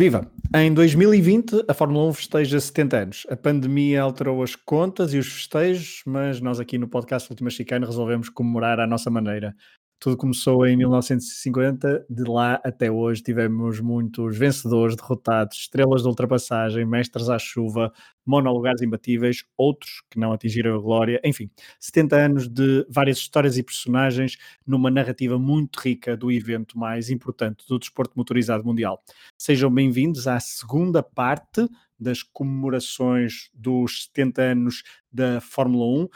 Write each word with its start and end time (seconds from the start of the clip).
Viva! 0.00 0.26
Em 0.56 0.72
2020, 0.72 1.66
a 1.68 1.74
Fórmula 1.74 2.08
1 2.08 2.14
festeja 2.14 2.58
70 2.58 2.96
anos. 2.96 3.26
A 3.28 3.36
pandemia 3.36 4.00
alterou 4.00 4.42
as 4.42 4.56
contas 4.56 5.12
e 5.12 5.18
os 5.18 5.30
festejos, 5.30 6.00
mas 6.06 6.40
nós 6.40 6.58
aqui 6.58 6.78
no 6.78 6.88
podcast 6.88 7.30
Última 7.30 7.50
Chicane 7.50 7.84
resolvemos 7.84 8.30
comemorar 8.30 8.80
à 8.80 8.86
nossa 8.86 9.10
maneira. 9.10 9.54
Tudo 10.02 10.16
começou 10.16 10.66
em 10.66 10.78
1950, 10.78 12.06
de 12.08 12.24
lá 12.24 12.54
até 12.64 12.90
hoje 12.90 13.22
tivemos 13.22 13.80
muitos 13.80 14.34
vencedores, 14.34 14.96
derrotados, 14.96 15.58
estrelas 15.58 16.00
de 16.00 16.08
ultrapassagem, 16.08 16.86
mestres 16.86 17.28
à 17.28 17.38
chuva, 17.38 17.92
monolugares 18.24 18.80
imbatíveis, 18.80 19.44
outros 19.58 20.02
que 20.08 20.18
não 20.18 20.32
atingiram 20.32 20.74
a 20.74 20.80
glória, 20.80 21.20
enfim, 21.22 21.50
70 21.78 22.16
anos 22.16 22.48
de 22.48 22.86
várias 22.88 23.18
histórias 23.18 23.58
e 23.58 23.62
personagens 23.62 24.38
numa 24.66 24.90
narrativa 24.90 25.38
muito 25.38 25.78
rica 25.78 26.16
do 26.16 26.32
evento 26.32 26.78
mais 26.78 27.10
importante 27.10 27.66
do 27.68 27.78
desporto 27.78 28.14
motorizado 28.16 28.64
mundial. 28.64 29.04
Sejam 29.36 29.70
bem-vindos 29.70 30.26
à 30.26 30.40
segunda 30.40 31.02
parte 31.02 31.68
das 31.98 32.22
comemorações 32.22 33.50
dos 33.52 34.04
70 34.04 34.42
anos 34.42 34.82
da 35.12 35.42
Fórmula 35.42 36.04
1. 36.04 36.08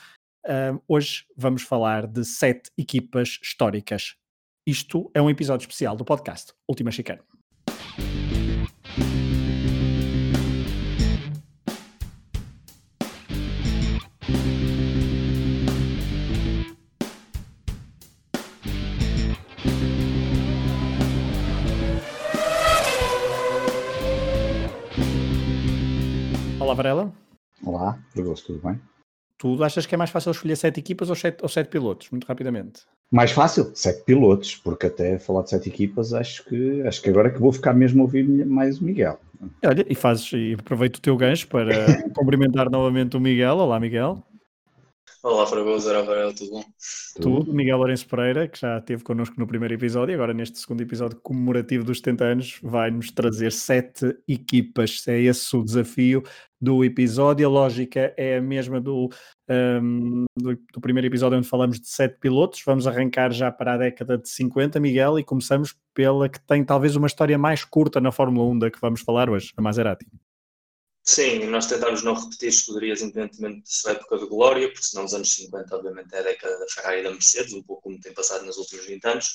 Uh, 0.46 0.78
hoje 0.86 1.24
vamos 1.34 1.62
falar 1.62 2.06
de 2.06 2.22
sete 2.22 2.70
equipas 2.76 3.38
históricas. 3.42 4.14
Isto 4.66 5.10
é 5.14 5.22
um 5.22 5.30
episódio 5.30 5.64
especial 5.64 5.96
do 5.96 6.04
podcast 6.04 6.52
Última 6.68 6.90
Chicane. 6.90 7.22
Olá, 26.60 26.74
Varela. 26.74 27.12
Olá, 27.62 27.98
tudo 28.42 28.60
bem? 28.60 28.93
Tu 29.44 29.62
achas 29.62 29.84
que 29.84 29.94
é 29.94 29.98
mais 29.98 30.08
fácil 30.08 30.30
escolher 30.30 30.56
sete 30.56 30.80
equipas 30.80 31.10
ou 31.10 31.14
sete, 31.14 31.42
ou 31.42 31.50
sete 31.50 31.68
pilotos, 31.68 32.08
muito 32.10 32.24
rapidamente? 32.24 32.80
Mais 33.10 33.30
fácil, 33.30 33.70
sete 33.74 34.02
pilotos, 34.02 34.56
porque 34.56 34.86
até 34.86 35.18
falar 35.18 35.42
de 35.42 35.50
sete 35.50 35.68
equipas, 35.68 36.14
acho 36.14 36.42
que 36.46 36.80
acho 36.80 37.02
que 37.02 37.10
agora 37.10 37.28
é 37.28 37.30
que 37.30 37.38
vou 37.38 37.52
ficar 37.52 37.74
mesmo 37.74 38.00
a 38.00 38.04
ouvir 38.04 38.24
mais 38.46 38.80
o 38.80 38.84
Miguel. 38.86 39.20
Olha, 39.62 39.84
e 39.86 39.94
fazes, 39.94 40.32
e 40.32 40.56
aproveito 40.58 40.96
o 40.96 41.00
teu 41.02 41.14
gancho 41.14 41.46
para 41.48 41.68
cumprimentar 42.16 42.70
novamente 42.70 43.18
o 43.18 43.20
Miguel. 43.20 43.58
Olá, 43.58 43.78
Miguel. 43.78 44.24
Olá, 45.24 45.46
Fragoso, 45.46 45.88
era 45.88 46.02
Varela, 46.02 46.34
tudo 46.34 46.50
bom? 46.50 46.64
Tudo. 47.18 47.54
Miguel 47.54 47.78
Lourenço 47.78 48.06
Pereira, 48.06 48.46
que 48.46 48.60
já 48.60 48.76
esteve 48.76 49.02
connosco 49.02 49.34
no 49.38 49.46
primeiro 49.46 49.72
episódio, 49.72 50.12
e 50.12 50.14
agora 50.14 50.34
neste 50.34 50.58
segundo 50.58 50.82
episódio 50.82 51.18
comemorativo 51.22 51.82
dos 51.82 51.96
70 51.96 52.24
anos, 52.24 52.58
vai-nos 52.62 53.10
trazer 53.10 53.50
sete 53.50 54.14
equipas. 54.28 55.02
É 55.08 55.18
esse 55.18 55.56
o 55.56 55.64
desafio 55.64 56.22
do 56.60 56.84
episódio. 56.84 57.46
A 57.46 57.50
lógica 57.50 58.12
é 58.18 58.36
a 58.36 58.42
mesma 58.42 58.78
do, 58.82 59.08
um, 59.48 60.26
do, 60.38 60.58
do, 60.74 60.80
primeiro 60.82 61.06
episódio, 61.06 61.38
onde 61.38 61.48
falamos 61.48 61.80
de 61.80 61.88
sete 61.88 62.18
pilotos. 62.20 62.62
Vamos 62.66 62.86
arrancar 62.86 63.32
já 63.32 63.50
para 63.50 63.72
a 63.72 63.78
década 63.78 64.18
de 64.18 64.28
50, 64.28 64.78
Miguel, 64.78 65.18
e 65.18 65.24
começamos 65.24 65.74
pela 65.94 66.28
que 66.28 66.38
tem 66.46 66.62
talvez 66.62 66.96
uma 66.96 67.06
história 67.06 67.38
mais 67.38 67.64
curta 67.64 67.98
na 67.98 68.12
Fórmula 68.12 68.46
1 68.50 68.58
da 68.58 68.70
que 68.70 68.78
vamos 68.78 69.00
falar 69.00 69.30
hoje, 69.30 69.54
a 69.56 69.62
Maserati. 69.62 70.04
Sim, 71.06 71.40
nós 71.48 71.66
tentamos 71.66 72.02
não 72.02 72.14
repetir 72.14 72.48
escuderias 72.48 73.02
independentemente 73.02 73.64
de 73.64 73.74
sua 73.74 73.90
época 73.92 74.16
de 74.16 74.26
glória, 74.26 74.68
porque 74.68 74.86
senão 74.86 75.04
os 75.04 75.12
anos 75.12 75.34
50 75.34 75.76
obviamente 75.76 76.14
é 76.14 76.18
a 76.18 76.22
década 76.22 76.58
da 76.58 76.66
Ferrari 76.66 77.00
e 77.00 77.02
da 77.02 77.10
Mercedes, 77.10 77.52
um 77.52 77.62
pouco 77.62 77.82
como 77.82 78.00
tem 78.00 78.14
passado 78.14 78.46
nos 78.46 78.56
últimos 78.56 78.86
20 78.86 79.04
anos. 79.04 79.26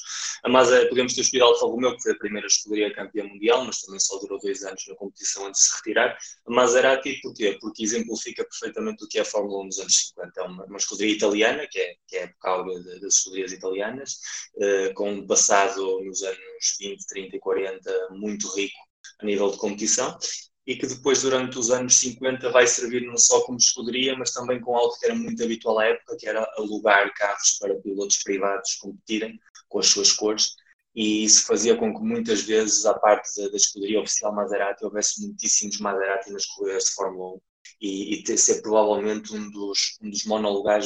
A 0.44 0.50
Mazda, 0.50 0.90
podemos 0.90 1.14
ter 1.14 1.22
escolhido 1.22 1.46
Alfa 1.46 1.68
Romeo, 1.68 1.96
que 1.96 2.02
foi 2.02 2.14
a 2.14 2.18
primeira 2.18 2.48
escuderia 2.48 2.92
campeã 2.92 3.24
mundial, 3.24 3.64
mas 3.66 3.82
também 3.82 4.00
só 4.00 4.18
durou 4.18 4.40
dois 4.40 4.64
anos 4.64 4.84
na 4.88 4.96
competição 4.96 5.46
antes 5.46 5.62
de 5.62 5.68
se 5.68 5.76
retirar. 5.76 6.18
A 6.48 6.52
Maserati, 6.52 7.20
porquê? 7.22 7.56
Porque 7.62 7.84
exemplifica 7.84 8.44
perfeitamente 8.44 9.04
o 9.04 9.08
que 9.08 9.20
é 9.20 9.22
a 9.22 9.26
Fórmula 9.26 9.62
1 9.62 9.66
nos 9.66 9.78
anos 9.78 9.96
50. 10.08 10.42
É 10.42 10.44
uma, 10.46 10.66
uma 10.66 10.78
escuderia 10.78 11.14
italiana, 11.14 11.68
que 11.70 11.80
é, 11.80 11.94
que 12.08 12.16
é 12.16 12.20
a 12.22 12.24
época 12.24 12.64
das 13.00 13.14
escuderias 13.14 13.52
italianas, 13.52 14.14
uh, 14.56 14.94
com 14.96 15.12
um 15.12 15.28
passado 15.28 16.04
nos 16.04 16.24
anos 16.24 16.40
20, 16.80 17.06
30 17.06 17.36
e 17.36 17.40
40 17.40 18.08
muito 18.10 18.48
rico 18.56 18.90
a 19.20 19.26
nível 19.26 19.52
de 19.52 19.58
competição 19.58 20.18
e 20.66 20.76
que 20.76 20.86
depois, 20.86 21.22
durante 21.22 21.58
os 21.58 21.72
anos 21.72 21.96
50, 21.96 22.52
vai 22.52 22.68
servir 22.68 23.06
não 23.06 23.18
só 23.18 23.42
como 23.42 23.58
escuderia, 23.58 24.16
mas 24.18 24.32
também 24.32 24.60
com 24.60 24.76
algo 24.76 24.98
que 25.00 25.06
era 25.06 25.16
muito 25.16 25.44
habitual 25.44 25.80
à 25.80 25.86
época, 25.86 26.18
que 26.18 26.28
era 26.28 26.48
alugar 26.58 27.12
carros 27.16 27.58
para 27.60 27.76
pilotos 27.76 28.22
privados 28.24 28.76
competirem 28.76 29.40
com 29.68 29.80
as 29.80 29.88
suas 29.88 30.12
cores. 30.12 30.56
E 30.96 31.24
isso 31.24 31.46
fazia 31.46 31.76
com 31.76 31.94
que 31.94 32.02
muitas 32.02 32.42
vezes, 32.42 32.86
à 32.86 32.94
parte 32.94 33.30
da, 33.36 33.50
da 33.50 33.58
escuderia 33.58 34.02
oficial 34.02 34.34
Maserati, 34.34 34.84
houvesse 34.84 35.22
muitíssimos 35.22 35.80
Maserati 35.80 36.32
nas 36.32 36.46
corridas 36.46 36.86
de 36.86 36.92
Fórmula 36.92 37.36
1 37.36 37.42
e, 37.82 38.20
e 38.20 38.24
ser 38.38 38.62
provavelmente 38.62 39.34
um 39.34 39.50
dos, 39.50 39.98
um 40.02 40.10
dos 40.10 40.26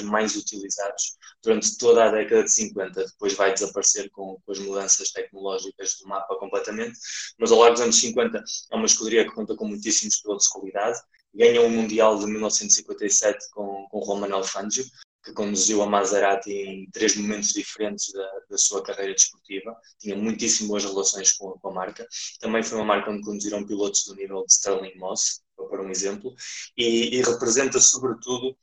mais 0.02 0.36
utilizados 0.36 1.18
durante 1.42 1.78
toda 1.78 2.06
a 2.06 2.12
década 2.12 2.44
de 2.44 2.52
50. 2.52 3.06
Depois 3.06 3.34
vai 3.34 3.54
desaparecer 3.54 4.10
com, 4.12 4.40
com, 4.46 4.52
as 4.52 4.60
mudanças 4.60 5.12
tecnológicas 5.12 5.96
do 6.02 6.08
mapa 6.08 6.36
completamente, 6.38 6.98
mas 7.38 7.52
ao 7.52 7.60
longo 7.60 7.72
dos 7.72 7.82
anos 7.82 8.00
50 8.00 8.44
é 8.72 8.76
uma 8.76 8.86
escuderia 8.86 9.26
que 9.26 9.36
conta 9.36 9.56
com 9.56 9.68
muitíssimos 9.68 10.22
pilotos 10.22 10.46
de 10.46 10.52
qualidade. 10.52 11.00
Ganha 11.36 11.62
o 11.62 11.66
um 11.66 11.70
Mundial 11.70 12.20
de 12.20 12.28
1957 12.28 13.50
com, 13.52 13.88
com 13.90 14.00
Roman 14.00 14.44
Fangio, 14.44 14.86
que 15.24 15.34
conduziu 15.34 15.82
a 15.82 15.86
Maserati 15.86 16.52
em 16.52 16.90
três 16.92 17.16
momentos 17.16 17.50
diferentes 17.50 18.12
da, 18.12 18.40
da 18.50 18.58
sua 18.58 18.84
carreira 18.84 19.14
desportiva. 19.14 19.76
Tinha 19.98 20.16
muitíssimo 20.16 20.70
boas 20.70 20.84
relações 20.84 21.32
com, 21.32 21.52
com, 21.52 21.70
a 21.70 21.74
marca. 21.74 22.06
Também 22.40 22.62
foi 22.62 22.78
uma 22.78 22.86
marca 22.86 23.10
onde 23.10 23.24
conduziram 23.24 23.66
pilotos 23.66 24.04
do 24.04 24.16
nível 24.16 24.44
de 24.46 24.52
Sterling 24.52 24.96
Moss, 24.98 25.42
para 25.56 25.82
um 25.82 25.90
exemplo, 25.90 26.34
e, 26.78 27.18
e 27.18 27.22
representa 27.22 27.80
sobretudo 27.80 28.56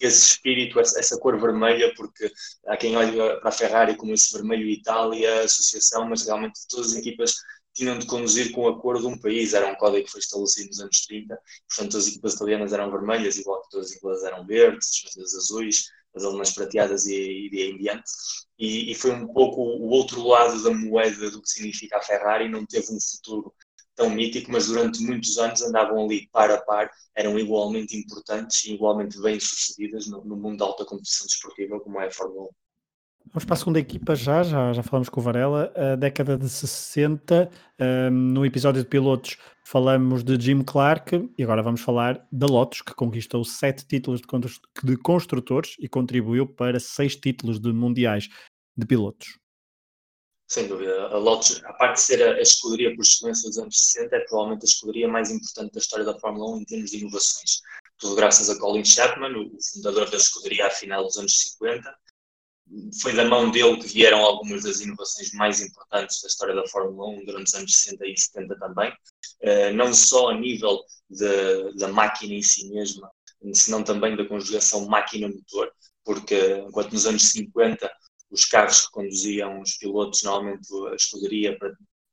esse 0.00 0.26
espírito, 0.26 0.78
essa, 0.78 1.18
cor 1.18 1.38
vermelha, 1.40 1.92
porque 1.96 2.30
há 2.66 2.76
quem 2.76 2.96
olha 2.96 3.40
para 3.40 3.48
a 3.48 3.52
Ferrari 3.52 3.96
como 3.96 4.14
esse 4.14 4.32
vermelho 4.32 4.68
Itália, 4.68 5.42
associação, 5.42 6.08
mas 6.08 6.24
realmente 6.24 6.60
todas 6.68 6.92
as 6.92 6.96
equipas 6.96 7.34
tinham 7.74 7.98
de 7.98 8.06
conduzir 8.06 8.52
com 8.52 8.66
a 8.68 8.80
cor 8.80 9.00
de 9.00 9.06
um 9.06 9.18
país, 9.18 9.54
era 9.54 9.70
um 9.70 9.74
código 9.76 10.04
que 10.04 10.10
foi 10.10 10.20
estabelecido 10.20 10.68
nos 10.68 10.80
anos 10.80 11.06
30, 11.06 11.38
portanto 11.68 11.96
as 11.96 12.08
equipas 12.08 12.34
italianas 12.34 12.72
eram 12.72 12.90
vermelhas, 12.90 13.36
igual 13.36 13.62
que 13.62 13.70
todas 13.70 13.90
as 13.90 13.96
inglesas 13.96 14.24
eram 14.24 14.46
verdes, 14.46 15.04
as 15.06 15.34
azuis, 15.34 15.84
as 16.14 16.24
alemãs 16.24 16.52
prateadas 16.52 17.06
e, 17.06 17.48
e 17.52 17.62
em 17.62 17.78
diante, 17.78 18.10
e, 18.58 18.90
e, 18.90 18.94
foi 18.94 19.12
um 19.12 19.28
pouco 19.28 19.60
o 19.60 19.88
outro 19.90 20.26
lado 20.26 20.60
da 20.62 20.72
moeda 20.72 21.30
do 21.30 21.40
que 21.40 21.48
significa 21.48 21.98
a 21.98 22.02
Ferrari, 22.02 22.48
não 22.48 22.66
teve 22.66 22.92
um 22.92 23.00
futuro 23.00 23.54
tão 23.98 24.08
mítico, 24.08 24.52
mas 24.52 24.68
durante 24.68 25.02
muitos 25.02 25.36
anos 25.38 25.60
andavam 25.60 26.04
ali 26.04 26.28
par 26.32 26.50
a 26.52 26.58
par, 26.58 26.88
eram 27.16 27.36
igualmente 27.36 27.96
importantes 27.96 28.64
e 28.64 28.74
igualmente 28.74 29.20
bem-sucedidas 29.20 30.06
no, 30.06 30.24
no, 30.24 30.36
mundo 30.36 30.58
da 30.58 30.64
alta 30.64 30.84
competição 30.84 31.26
desportiva, 31.26 31.80
como 31.80 32.00
é 32.00 32.06
a 32.06 32.10
Fórmula 32.10 32.44
1. 32.44 32.48
Vamos 33.30 33.44
para 33.44 33.54
a 33.54 33.58
segunda 33.58 33.80
equipa 33.80 34.14
já, 34.14 34.42
já, 34.42 34.72
já 34.72 34.82
falamos 34.82 35.08
com 35.08 35.20
o 35.20 35.22
Varela, 35.22 35.70
a 35.74 35.96
década 35.96 36.38
de 36.38 36.48
60, 36.48 37.50
um, 37.78 38.10
no 38.10 38.46
episódio 38.46 38.80
de 38.82 38.88
pilotos 38.88 39.36
falamos 39.66 40.22
de 40.24 40.40
Jim 40.40 40.62
Clark 40.62 41.28
e 41.36 41.42
agora 41.42 41.62
vamos 41.62 41.82
falar 41.82 42.26
da 42.32 42.46
Lotus, 42.46 42.80
que 42.80 42.94
conquistou 42.94 43.44
sete 43.44 43.84
títulos 43.86 44.22
de 44.82 44.96
construtores 44.96 45.76
e 45.78 45.88
contribuiu 45.88 46.46
para 46.46 46.80
seis 46.80 47.16
títulos 47.16 47.60
de 47.60 47.70
mundiais 47.70 48.30
de 48.74 48.86
pilotos. 48.86 49.38
Sem 50.48 50.66
dúvida. 50.66 51.08
A 51.08 51.18
Lotus, 51.18 51.62
a 51.64 51.74
parte 51.74 51.96
de 51.96 52.00
ser 52.00 52.22
a, 52.22 52.34
a 52.36 52.40
escuderia 52.40 52.94
por 52.96 53.02
excelência 53.02 53.48
dos 53.48 53.58
anos 53.58 53.78
60, 53.92 54.16
é 54.16 54.20
provavelmente 54.20 54.62
a 54.62 54.64
escuderia 54.64 55.06
mais 55.06 55.30
importante 55.30 55.74
da 55.74 55.78
história 55.78 56.04
da 56.06 56.18
Fórmula 56.18 56.56
1 56.56 56.60
em 56.60 56.64
termos 56.64 56.90
de 56.90 56.98
inovações. 56.98 57.60
Tudo 57.98 58.14
graças 58.14 58.48
a 58.48 58.58
Colin 58.58 58.84
Chapman, 58.84 59.36
o, 59.36 59.50
fundador 59.74 60.08
da 60.10 60.16
escuderia 60.16 60.66
à 60.66 60.70
final 60.70 61.04
dos 61.04 61.18
anos 61.18 61.38
50. 61.38 61.94
Foi 63.02 63.12
da 63.12 63.26
mão 63.26 63.50
dele 63.50 63.76
que 63.76 63.88
vieram 63.88 64.20
algumas 64.20 64.62
das 64.62 64.80
inovações 64.80 65.32
mais 65.32 65.60
importantes 65.60 66.22
da 66.22 66.28
história 66.28 66.54
da 66.54 66.66
Fórmula 66.68 67.10
1 67.10 67.26
durante 67.26 67.48
os 67.48 67.54
anos 67.54 67.76
60 67.76 68.06
e 68.06 68.16
70 68.16 68.58
também. 68.58 68.90
Uh, 69.42 69.74
não 69.74 69.92
só 69.92 70.30
a 70.30 70.34
nível 70.34 70.82
de, 71.10 71.76
da 71.76 71.88
máquina 71.88 72.34
em 72.34 72.42
si 72.42 72.68
mesma, 72.70 73.10
senão 73.52 73.82
também 73.82 74.16
da 74.16 74.26
conjugação 74.26 74.86
máquina-motor, 74.86 75.70
porque 76.04 76.64
enquanto 76.66 76.92
nos 76.92 77.06
anos 77.06 77.30
50 77.30 77.90
os 78.30 78.44
carros 78.44 78.86
que 78.86 78.92
conduziam 78.92 79.60
os 79.60 79.76
pilotos, 79.76 80.22
normalmente 80.22 80.68
a 80.90 80.94
escuderia 80.94 81.56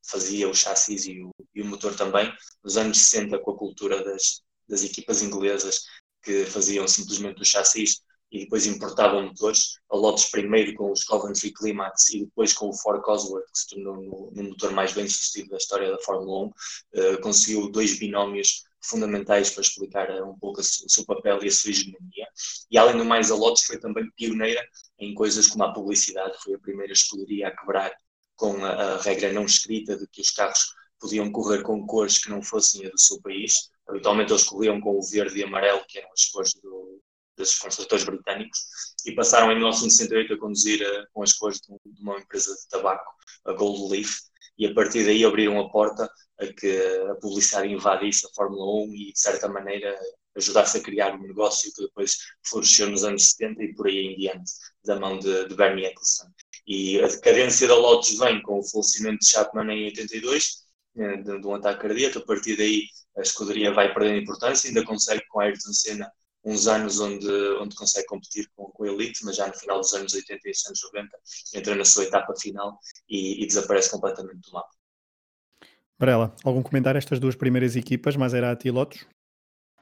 fazia 0.07 0.47
o 0.47 0.53
chassis 0.53 1.05
e 1.05 1.21
o, 1.21 1.31
e 1.53 1.61
o, 1.61 1.65
motor 1.65 1.95
também. 1.95 2.31
Nos 2.63 2.77
anos 2.77 2.97
60, 2.99 3.39
com 3.39 3.51
a 3.51 3.57
cultura 3.57 4.03
das, 4.03 4.41
das 4.67 4.83
equipas 4.83 5.21
inglesas 5.21 5.83
que 6.23 6.45
faziam 6.45 6.87
simplesmente 6.87 7.41
o 7.41 7.45
chassis 7.45 8.01
e 8.31 8.39
depois 8.39 8.65
importavam 8.65 9.27
motores, 9.27 9.79
a 9.89 9.95
Lotus 9.95 10.25
primeiro 10.25 10.73
com 10.73 10.91
os 10.91 11.03
Coventry 11.03 11.53
Climax 11.53 12.09
e 12.09 12.25
depois 12.25 12.53
com 12.53 12.69
o 12.69 12.73
Ford 12.73 13.01
Cosworth, 13.01 13.45
que 13.45 13.59
se 13.59 13.67
tornou 13.69 13.95
no, 13.95 14.31
no 14.31 14.49
motor 14.49 14.71
mais 14.73 14.93
bem 14.93 15.07
sucedido 15.07 15.51
da 15.51 15.57
história 15.57 15.91
da 15.91 15.99
Fórmula 15.99 16.45
1, 16.45 16.47
uh, 16.47 16.53
eh, 16.93 17.17
conseguiu 17.17 17.71
dois 17.71 17.97
binómios 17.97 18.63
fundamentais 18.89 19.49
para 19.51 19.61
explicar 19.61 20.09
eh, 20.09 20.23
um 20.23 20.37
pouco 20.37 20.61
o 20.61 20.63
seu 20.63 21.05
papel 21.05 21.43
e 21.43 21.47
a 21.47 21.51
sua 21.51 21.71
hegemonia. 21.71 22.27
E 22.69 22.77
além 22.77 22.97
do 22.97 23.05
mais, 23.05 23.31
a 23.31 23.35
Lotus 23.35 23.63
foi 23.63 23.79
também 23.79 24.09
pioneira 24.15 24.65
em 24.99 25.13
coisas 25.13 25.47
como 25.47 25.63
a 25.63 25.73
publicidade, 25.73 26.37
foi 26.43 26.55
a 26.55 26.59
primeira 26.59 26.93
escuderia 26.93 27.47
a 27.47 27.55
quebrar 27.55 27.91
com 28.35 28.63
a, 28.63 28.69
a 28.69 29.01
regra 29.01 29.31
não 29.31 29.45
escrita 29.45 29.97
de 29.97 30.07
que 30.07 30.21
os 30.21 30.31
carros 30.31 30.73
podiam 30.99 31.31
correr 31.31 31.61
com 31.61 31.85
cores 31.85 32.17
que 32.17 32.29
não 32.29 32.41
fossem 32.41 32.85
a 32.85 32.89
do 32.89 32.99
seu 32.99 33.21
país. 33.21 33.69
Habitualmente 33.87 34.31
eles 34.31 34.43
corriam 34.43 34.79
com 34.81 34.97
o 34.97 35.03
verde 35.03 35.39
e 35.39 35.43
amarelo, 35.43 35.85
que 35.87 35.99
eram 35.99 36.11
as 36.11 36.25
cores 36.25 36.53
do, 36.55 37.01
construtores 37.61 38.05
britânicos, 38.05 38.59
e 39.05 39.13
passaram 39.13 39.51
em 39.51 39.55
1968 39.55 40.33
a 40.33 40.39
conduzir 40.39 40.81
a, 40.85 41.07
com 41.13 41.21
as 41.21 41.33
cores 41.33 41.59
de, 41.59 41.93
de, 41.93 42.01
uma 42.01 42.17
empresa 42.19 42.53
de 42.55 42.67
tabaco, 42.69 43.13
a 43.45 43.53
Gold 43.53 43.91
Leaf, 43.91 44.19
e 44.57 44.65
a 44.65 44.73
partir 44.73 45.03
daí 45.03 45.23
abriram 45.23 45.59
a 45.59 45.69
porta 45.69 46.09
a 46.39 46.47
que 46.47 46.77
a 47.11 47.15
publicidade 47.15 47.71
invadisse 47.71 48.25
a 48.25 48.29
Fórmula 48.35 48.85
1 48.85 48.93
e, 48.93 49.13
de 49.13 49.19
certa 49.19 49.47
maneira, 49.47 49.97
ajudasse 50.35 50.77
a 50.77 50.81
criar 50.81 51.15
um 51.15 51.21
negócio 51.21 51.71
que 51.73 51.83
depois 51.83 52.17
floresceu 52.45 52.89
nos 52.89 53.03
anos 53.03 53.31
70 53.31 53.63
e 53.63 53.73
por 53.73 53.87
aí 53.87 53.99
em 53.99 54.17
diante, 54.17 54.51
da 54.83 54.99
mão 54.99 55.17
de, 55.17 55.47
de 55.47 55.55
Bernie 55.55 55.85
Eccleston. 55.85 56.27
E 56.67 56.99
a 57.01 57.07
decadência 57.07 57.67
da 57.67 57.75
Lotus 57.75 58.17
vem 58.17 58.41
com 58.41 58.59
o 58.59 58.63
falecimento 58.63 59.19
de 59.19 59.27
Chapman 59.27 59.71
em 59.71 59.85
82, 59.85 60.65
eh, 60.97 61.17
de, 61.17 61.39
de 61.39 61.47
um 61.47 61.55
ataque 61.55 61.81
cardíaco. 61.81 62.19
A 62.19 62.25
partir 62.25 62.57
daí, 62.57 62.83
a 63.17 63.21
escuderia 63.21 63.73
vai 63.73 63.93
perdendo 63.93 64.21
importância, 64.21 64.67
ainda 64.67 64.83
consegue 64.83 65.23
com 65.29 65.39
Ayrton 65.39 65.71
Senna 65.71 66.11
uns 66.45 66.67
anos 66.67 66.99
onde, 66.99 67.27
onde 67.59 67.75
consegue 67.75 68.05
competir 68.05 68.47
com, 68.55 68.65
com 68.65 68.83
a 68.83 68.87
Elite, 68.87 69.25
mas 69.25 69.35
já 69.35 69.47
no 69.47 69.53
final 69.53 69.79
dos 69.79 69.93
anos 69.93 70.13
80 70.13 70.39
e 70.45 70.51
anos 70.67 70.81
90 70.93 71.17
entra 71.55 71.75
na 71.75 71.83
sua 71.83 72.03
etapa 72.03 72.33
final 72.39 72.79
e, 73.09 73.43
e 73.43 73.47
desaparece 73.47 73.89
completamente 73.89 74.41
do 74.41 74.53
mapa. 74.53 74.69
Varela, 75.97 76.35
algum 76.43 76.61
comentário 76.61 76.97
a 76.97 76.99
estas 76.99 77.19
duas 77.19 77.35
primeiras 77.35 77.75
equipas, 77.75 78.15
Maserati 78.15 78.67
e 78.67 78.71
Lotus? 78.71 79.07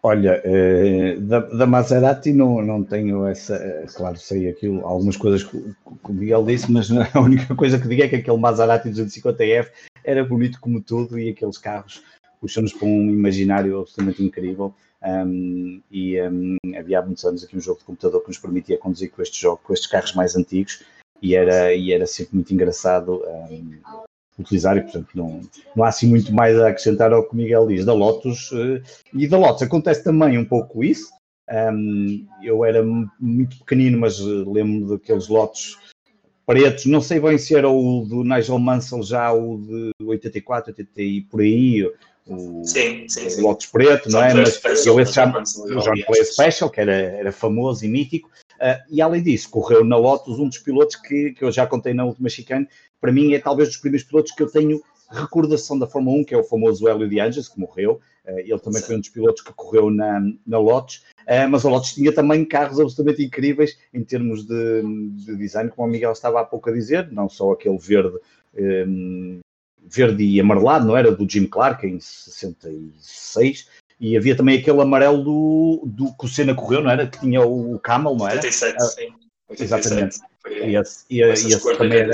Olha, 0.06 0.42
eh, 0.44 1.16
da, 1.18 1.40
da, 1.40 1.66
Maserati 1.66 2.34
não, 2.34 2.62
não 2.62 2.84
tenho 2.84 3.26
essa. 3.26 3.56
Eh, 3.56 3.86
claro, 3.96 4.18
sei 4.18 4.50
aquilo, 4.50 4.86
algumas 4.86 5.16
coisas 5.16 5.44
que, 5.44 5.58
que 5.58 6.12
o 6.12 6.14
Miguel 6.14 6.46
disse, 6.46 6.70
mas 6.72 6.90
a 7.16 7.20
única 7.20 7.56
coisa 7.56 7.80
que 7.80 7.88
digo 7.88 8.04
é 8.04 8.10
que 8.10 8.18
aquele 8.18 8.38
Maserati 8.38 8.90
250F 8.90 9.70
era 10.04 10.24
bonito 10.24 10.60
como 10.60 10.82
tudo 10.82 11.18
e 11.18 11.30
aqueles 11.30 11.58
carros 11.58 12.04
puxam-nos 12.42 12.74
para 12.74 12.86
um 12.86 13.10
imaginário 13.10 13.80
absolutamente 13.80 14.22
incrível. 14.22 14.76
Um, 15.04 15.82
e 15.92 16.22
um, 16.22 16.58
havia 16.78 17.00
há 17.00 17.02
muitos 17.02 17.26
anos 17.26 17.44
aqui 17.44 17.58
um 17.58 17.62
jogo 17.62 17.80
de 17.80 17.86
computador 17.86 18.22
que 18.22 18.30
nos 18.30 18.38
permitia 18.38 18.78
conduzir 18.78 19.12
com 19.12 19.22
este 19.22 19.42
jogo, 19.42 19.62
com 19.64 19.74
estes 19.74 19.90
carros 19.90 20.14
mais 20.14 20.36
antigos, 20.36 20.84
e 21.22 21.36
era, 21.36 21.74
e 21.74 21.92
era 21.92 22.06
sempre 22.06 22.36
muito 22.36 22.54
engraçado 22.54 23.22
um, 23.52 23.78
utilizar 24.40 24.78
e, 24.78 24.82
portanto, 24.82 25.10
não, 25.14 25.42
não 25.76 25.84
há 25.84 25.90
assim 25.90 26.08
muito 26.08 26.34
mais 26.34 26.58
a 26.58 26.70
acrescentar 26.70 27.12
ao 27.12 27.28
que 27.28 27.34
o 27.34 27.38
Miguel 27.38 27.68
diz. 27.68 27.86
Da 27.86 27.94
Lotus, 27.94 28.52
uh, 28.52 28.82
e 29.14 29.28
da 29.28 29.38
Lotus 29.38 29.64
acontece 29.64 30.04
também 30.04 30.38
um 30.38 30.46
pouco 30.46 30.84
isso. 30.84 31.12
Eu 32.42 32.64
era 32.64 32.82
muito 33.20 33.60
pequenino, 33.60 34.00
mas 34.00 34.20
uh, 34.20 34.50
lembro 34.50 34.90
daqueles 34.90 35.28
Lotus 35.28 35.78
pretos, 36.46 36.86
não 36.86 37.02
sei 37.02 37.20
bem 37.20 37.38
se 37.38 37.56
era 37.56 37.70
o 37.70 38.06
do 38.06 38.24
Nigel 38.24 38.60
Mansell 38.60 39.04
já, 39.04 39.32
o 39.32 39.58
de 39.58 39.92
84, 40.02 40.72
80 40.72 41.02
e 41.02 41.22
por 41.22 41.42
aí, 41.42 41.90
o, 42.28 42.64
sim, 42.64 43.08
sim, 43.10 43.30
sim. 43.30 43.42
o 43.42 43.48
Lotus 43.48 43.66
preto, 43.68 44.10
não 44.10 44.24
é? 44.24 44.34
Mas 44.34 44.86
eu 44.86 45.00
esse 45.00 45.14
já, 45.14 45.28
o 45.28 45.80
John 45.80 46.04
Play 46.06 46.24
Special, 46.24 46.70
que 46.70 46.80
era, 46.80 46.94
era 46.94 47.32
famoso 47.32 47.86
e 47.86 47.90
mítico, 47.90 48.30
uh, 48.56 48.82
e 48.90 49.02
além 49.02 49.22
disso, 49.22 49.50
correu 49.50 49.84
na 49.84 49.98
Lotus 49.98 50.40
um 50.40 50.48
dos 50.48 50.58
pilotos 50.58 50.96
que, 50.96 51.32
que 51.32 51.44
eu 51.44 51.52
já 51.52 51.68
contei 51.68 51.94
na 51.94 52.06
última 52.06 52.30
chicane, 52.30 52.68
para 53.02 53.12
mim 53.12 53.34
é 53.34 53.40
talvez 53.40 53.70
dos 53.70 53.78
primeiros 53.78 54.08
pilotos 54.08 54.32
que 54.32 54.42
eu 54.42 54.50
tenho 54.50 54.82
recordação 55.10 55.78
da 55.78 55.86
Fórmula 55.86 56.18
1, 56.18 56.24
que 56.24 56.34
é 56.34 56.38
o 56.38 56.44
famoso 56.44 56.88
Hélio 56.88 57.08
de 57.08 57.20
Angeles, 57.20 57.48
que 57.48 57.60
morreu. 57.60 58.00
Uh, 58.26 58.40
ele 58.40 58.60
também 58.60 58.80
Sim. 58.80 58.88
foi 58.88 58.96
um 58.96 59.00
dos 59.00 59.10
pilotos 59.10 59.42
que 59.42 59.54
correu 59.54 59.90
na, 59.90 60.22
na 60.48 60.58
Lotus, 60.58 61.04
uh, 61.28 61.50
mas 61.50 61.66
a 61.66 61.70
Lotus 61.70 61.94
tinha 61.94 62.14
também 62.14 62.46
carros 62.46 62.80
absolutamente 62.80 63.22
incríveis 63.22 63.78
em 63.94 64.02
termos 64.02 64.46
de, 64.46 64.82
de, 65.26 65.36
design, 65.36 65.70
como 65.70 65.88
o 65.88 65.92
Miguel 65.92 66.14
estava 66.14 66.40
há 66.40 66.46
pouco 66.46 66.70
a 66.70 66.74
dizer, 66.74 67.12
não 67.12 67.28
só 67.28 67.52
aquele 67.52 67.78
verde. 67.78 68.18
Um, 68.56 69.40
verde 69.90 70.24
e 70.24 70.40
amarelado, 70.40 70.86
não 70.86 70.98
era? 70.98 71.12
Do 71.12 71.30
Jim 71.30 71.46
Clark 71.46 71.86
em 71.86 72.00
66, 72.00 73.68
e 74.00 74.18
havia 74.18 74.36
também 74.36 74.60
aquele 74.60 74.82
amarelo 74.82 75.24
do, 75.24 75.84
do 75.86 76.18
que 76.18 76.26
o 76.26 76.28
Senna 76.28 76.54
correu, 76.54 76.82
não 76.82 76.92
era? 76.92 77.08
Que 77.08 77.20
tinha 77.20 77.42
o 77.42 77.80
Camel, 77.80 78.16
não 78.16 78.28
era? 78.28 78.36
87, 78.36 78.76
ah, 78.78 78.82
sim. 78.82 79.14
87. 79.50 79.64
Exatamente. 79.64 80.20
E 80.46 80.76
esse, 80.76 81.06
e, 81.10 81.22
esse 81.22 81.78
também 81.78 82.00
era, 82.00 82.12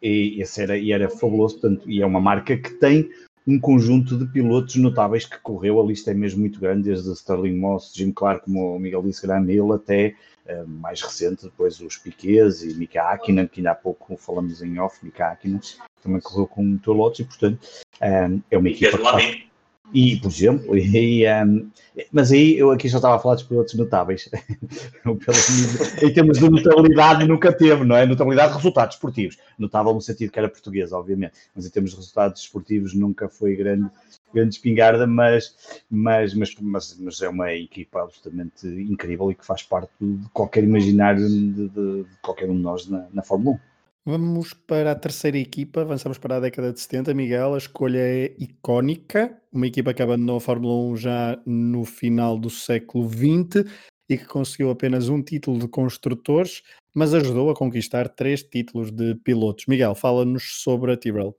e 0.00 0.40
esse 0.40 0.62
era, 0.62 0.78
e 0.78 0.92
era 0.92 1.08
fabuloso, 1.08 1.58
portanto, 1.58 1.90
e 1.90 2.00
é 2.00 2.06
uma 2.06 2.20
marca 2.20 2.56
que 2.56 2.70
tem 2.74 3.10
um 3.46 3.58
conjunto 3.58 4.16
de 4.16 4.26
pilotos 4.26 4.76
notáveis 4.76 5.24
que 5.24 5.38
correu, 5.40 5.80
a 5.80 5.84
lista 5.84 6.10
é 6.10 6.14
mesmo 6.14 6.40
muito 6.40 6.60
grande, 6.60 6.82
desde 6.82 7.10
Sterling 7.12 7.56
Moss, 7.56 7.92
Jim 7.94 8.12
Clark, 8.12 8.44
como 8.44 8.76
o 8.76 8.78
Miguel 8.78 9.02
disse, 9.02 9.26
Graham 9.26 9.50
Hill, 9.50 9.72
até 9.72 10.14
mais 10.66 11.00
recente, 11.02 11.44
depois 11.44 11.80
os 11.80 11.96
Piquets 11.96 12.62
e 12.62 12.74
Mika 12.74 13.02
Hakkinen, 13.02 13.46
que 13.46 13.60
ainda 13.60 13.72
há 13.72 13.74
pouco 13.74 14.16
falamos 14.16 14.62
em 14.62 14.78
off, 14.78 14.98
Mika 15.04 15.28
Hakkinen, 15.28 15.60
também 16.02 16.20
correu 16.20 16.46
com 16.46 16.78
o 16.86 16.92
Lotus, 16.92 17.20
e 17.20 17.24
portanto 17.24 17.68
um, 18.02 18.42
é 18.50 18.58
uma 18.58 18.68
equipa 18.68 18.96
que 18.96 19.47
e, 19.92 20.16
por 20.16 20.28
exemplo, 20.28 20.76
e, 20.76 21.24
um, 21.44 21.70
mas 22.12 22.30
aí 22.30 22.58
eu 22.58 22.70
aqui 22.70 22.88
já 22.88 22.98
estava 22.98 23.16
a 23.16 23.18
falar 23.18 23.34
dos 23.34 23.44
pilotos 23.44 23.74
notáveis. 23.74 24.28
em 26.02 26.12
termos 26.12 26.38
de 26.38 26.48
notabilidade 26.48 27.26
nunca 27.26 27.52
teve, 27.52 27.84
não 27.84 27.96
é? 27.96 28.04
Notabilidade 28.04 28.50
de 28.50 28.56
resultados 28.56 28.96
esportivos. 28.96 29.38
Notável 29.58 29.94
no 29.94 30.00
sentido 30.00 30.30
que 30.30 30.38
era 30.38 30.48
português, 30.48 30.92
obviamente, 30.92 31.32
mas 31.54 31.66
em 31.66 31.70
termos 31.70 31.90
de 31.92 31.96
resultados 31.96 32.42
esportivos 32.42 32.94
nunca 32.94 33.28
foi 33.28 33.56
grande, 33.56 33.90
grande 34.32 34.54
espingarda, 34.54 35.06
mas, 35.06 35.56
mas, 35.90 36.34
mas, 36.34 36.54
mas, 36.60 36.98
mas 36.98 37.22
é 37.22 37.28
uma 37.28 37.52
equipa 37.52 38.02
absolutamente 38.02 38.66
incrível 38.66 39.30
e 39.30 39.34
que 39.34 39.44
faz 39.44 39.62
parte 39.62 39.90
de 40.00 40.28
qualquer 40.32 40.64
imaginário 40.64 41.26
de, 41.26 41.68
de, 41.68 41.68
de 41.68 42.06
qualquer 42.22 42.50
um 42.50 42.56
de 42.56 42.62
nós 42.62 42.86
na, 42.86 43.06
na 43.12 43.22
Fórmula 43.22 43.56
1. 43.56 43.68
Vamos 44.10 44.54
para 44.54 44.92
a 44.92 44.94
terceira 44.94 45.36
equipa, 45.36 45.82
avançamos 45.82 46.16
para 46.16 46.38
a 46.38 46.40
década 46.40 46.72
de 46.72 46.80
70. 46.80 47.12
Miguel, 47.12 47.52
a 47.52 47.58
escolha 47.58 47.98
é 47.98 48.34
icónica, 48.38 49.38
uma 49.52 49.66
equipa 49.66 49.92
que 49.92 50.02
abandonou 50.02 50.38
a 50.38 50.40
Fórmula 50.40 50.72
1 50.92 50.96
já 50.96 51.42
no 51.44 51.84
final 51.84 52.38
do 52.38 52.48
século 52.48 53.06
XX 53.06 53.70
e 54.08 54.16
que 54.16 54.24
conseguiu 54.24 54.70
apenas 54.70 55.10
um 55.10 55.22
título 55.22 55.58
de 55.58 55.68
construtores, 55.68 56.62
mas 56.94 57.12
ajudou 57.12 57.50
a 57.50 57.54
conquistar 57.54 58.08
três 58.08 58.42
títulos 58.42 58.90
de 58.90 59.14
pilotos. 59.16 59.66
Miguel, 59.68 59.94
fala-nos 59.94 60.62
sobre 60.62 60.92
a 60.92 60.96
Tyrrell. 60.96 61.36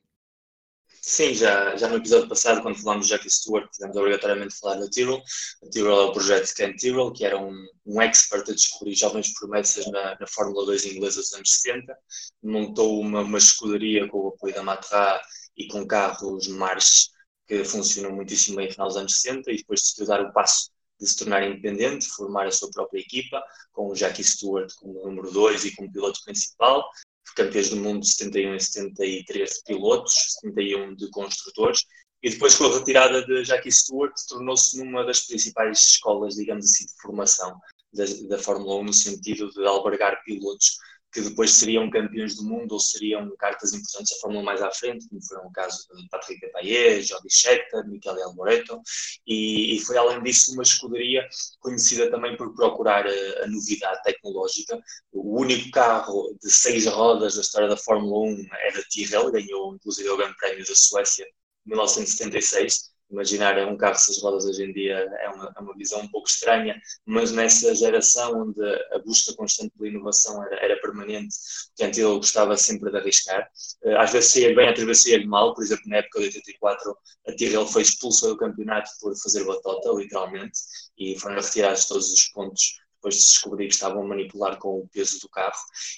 Sim, 1.02 1.34
já, 1.34 1.76
já 1.76 1.88
no 1.88 1.98
episódio 1.98 2.28
passado, 2.28 2.62
quando 2.62 2.78
falámos 2.78 3.08
de 3.08 3.14
Jackie 3.14 3.30
Stewart, 3.30 3.70
tivemos 3.72 3.96
obrigatoriamente 3.96 4.58
falar 4.60 4.76
da 4.76 4.90
Tyrrell. 4.90 5.22
A 5.64 5.70
Tyrrell 5.70 6.00
é 6.00 6.06
o 6.06 6.12
projeto 6.12 6.54
Ken 6.54 6.76
Tyrrell, 6.76 7.12
que 7.12 7.26
era 7.26 7.38
um, 7.38 7.54
um 7.86 8.02
expert 8.02 8.50
a 8.50 8.54
descobrir 8.54 8.96
jovens 8.96 9.34
promessas 9.34 9.86
na, 9.88 10.18
na 10.20 10.28
Fórmula 10.28 10.66
2 10.66 10.86
inglesa 10.86 11.22
dos 11.22 11.34
anos 11.34 11.50
70. 11.62 11.98
Montou 12.44 13.00
uma, 13.00 13.22
uma 13.22 13.38
escuderia 13.38 14.08
com 14.08 14.20
o 14.20 14.28
apoio 14.30 14.54
da 14.54 14.64
Matra 14.64 15.22
e 15.58 15.68
com 15.68 15.86
carros 15.88 16.48
March 16.48 17.10
que 17.48 17.64
funcionam 17.64 18.12
muitíssimo 18.12 18.58
bem 18.58 18.68
no 18.68 18.74
final 18.74 18.88
dos 18.88 18.98
anos 18.98 19.20
60 19.22 19.52
e 19.52 19.58
depois 19.58 19.82
decidiu 19.82 20.06
dar 20.06 20.22
o 20.22 20.32
passo 20.32 20.70
de 21.00 21.08
se 21.08 21.18
tornar 21.18 21.44
independente, 21.44 22.08
formar 22.08 22.46
a 22.46 22.52
sua 22.52 22.70
própria 22.70 23.00
equipa, 23.00 23.42
com 23.72 23.88
o 23.88 23.96
Jackie 23.96 24.24
Stewart 24.24 24.72
como 24.76 25.02
número 25.02 25.32
2 25.32 25.66
e 25.66 25.76
como 25.76 25.92
piloto 25.92 26.20
principal, 26.24 26.86
campeões 27.34 27.70
do 27.70 27.78
mundo 27.78 28.02
de 28.02 28.12
71 28.12 28.56
e 28.56 28.60
73 28.60 29.50
de 29.50 29.64
pilotos, 29.64 30.14
71 30.42 30.96
de 30.96 31.10
construtores, 31.10 31.86
e 32.22 32.30
depois 32.30 32.56
com 32.56 32.66
a 32.66 32.78
retirada 32.78 33.26
de 33.26 33.44
Jackie 33.44 33.72
Stewart 33.72 34.14
tornou-se 34.28 34.78
numa 34.78 35.06
das 35.06 35.22
principais 35.22 35.80
escolas, 35.80 36.36
digamos 36.36 36.66
assim, 36.66 36.86
de 36.86 36.94
formação 37.02 37.58
da, 37.94 38.06
da 38.28 38.38
Fórmula 38.38 38.76
1 38.76 38.84
no 38.84 38.94
sentido 38.94 39.50
de 39.52 39.66
albergar 39.66 40.22
pilotos 40.24 40.78
que 41.12 41.22
depois 41.22 41.52
seriam 41.52 41.90
campeões 41.90 42.36
do 42.36 42.44
mundo 42.44 42.74
ou 42.74 42.80
seriam 42.80 43.36
cartas 43.38 43.74
importantes 43.74 44.12
da 44.12 44.22
Fórmula 44.22 44.44
mais 44.44 44.62
à 44.62 44.72
frente, 44.72 45.08
como 45.10 45.22
foram 45.24 45.48
o 45.48 45.52
caso 45.52 45.88
de 45.96 46.08
Patrick 46.10 46.40
Depailler, 46.40 47.02
Jody 47.02 47.30
Scheckter, 47.30 47.88
Michele 47.88 48.22
Alboreto, 48.22 48.80
e, 49.26 49.76
e, 49.76 49.80
foi 49.82 49.98
além 49.98 50.22
disso 50.22 50.54
uma 50.54 50.64
escuderia 50.64 51.28
conhecida 51.60 52.12
também 52.12 52.38
por 52.38 52.54
procurar 52.54 53.08
a, 53.08 53.44
a, 53.44 53.48
novidade 53.48 54.04
tecnológica. 54.04 54.80
O 55.12 55.40
único 55.40 55.72
carro 55.72 56.38
de 56.42 56.52
seis 56.52 56.86
rodas 56.86 57.36
da 57.36 57.42
história 57.42 57.68
da 57.68 57.78
Fórmula 57.78 58.32
1 58.32 58.48
era 58.52 58.84
Tyrrell, 58.90 59.32
ganhou 59.32 59.76
inclusive 59.76 60.10
o 60.10 60.18
Grande 60.18 60.36
Prémio 60.38 60.66
da 60.66 60.76
Suécia 60.76 61.26
em 61.66 61.70
1976, 61.70 62.92
imaginar 63.10 63.58
um 63.68 63.76
carro 63.76 63.96
seis 63.96 64.22
rodas 64.22 64.46
hoje 64.46 64.64
em 64.64 64.74
dia 64.74 64.96
é 65.22 65.30
uma, 65.30 65.54
é 65.58 65.60
uma 65.62 65.76
visão 65.76 66.02
um 66.02 66.08
pouco 66.08 66.28
estranha, 66.28 66.80
mas 67.06 67.32
nessa 67.32 67.74
geração 67.74 68.44
onde 68.44 68.62
a 68.94 69.00
busca 69.00 69.34
constante 69.36 69.72
pela 69.78 69.90
inovação 69.90 70.44
era, 70.46 70.56
era 70.64 70.82
permanente, 70.82 71.36
a 71.82 71.90
Tyrrell 71.90 72.18
gostava 72.18 72.56
sempre 72.56 72.92
de 72.92 72.98
arriscar. 72.98 73.50
Eh, 73.84 73.98
às 73.98 74.12
vezes 74.12 74.32
saía 74.32 74.56
bem, 74.56 74.70
às 74.70 74.80
vezes 74.80 75.04
saía 75.04 75.26
mal, 75.26 75.54
por 75.54 75.64
exemplo, 75.64 75.84
na 75.88 75.98
época 75.98 76.20
de 76.20 76.26
84, 76.28 76.98
a 77.28 77.32
Tyrrell 77.34 77.68
foi 77.68 77.82
expulsa 77.82 78.28
do 78.28 78.38
campeonato 78.38 78.90
por 79.00 79.16
fazer 79.18 79.44
batota, 79.44 79.90
literalmente, 79.94 80.60
e 80.98 81.18
foram 81.20 81.36
retirados 81.36 81.86
todos 81.86 82.12
os 82.12 82.30
pontos 82.30 82.80
depois 83.00 83.16
de 83.16 83.22
descobrir 83.22 83.68
que 83.68 83.74
estavam 83.74 84.04
a 84.04 84.08
manipular 84.08 84.58
com 84.60 84.80
o 84.80 84.88
peso 84.90 85.20
do 85.22 85.30
carro. 85.30 85.54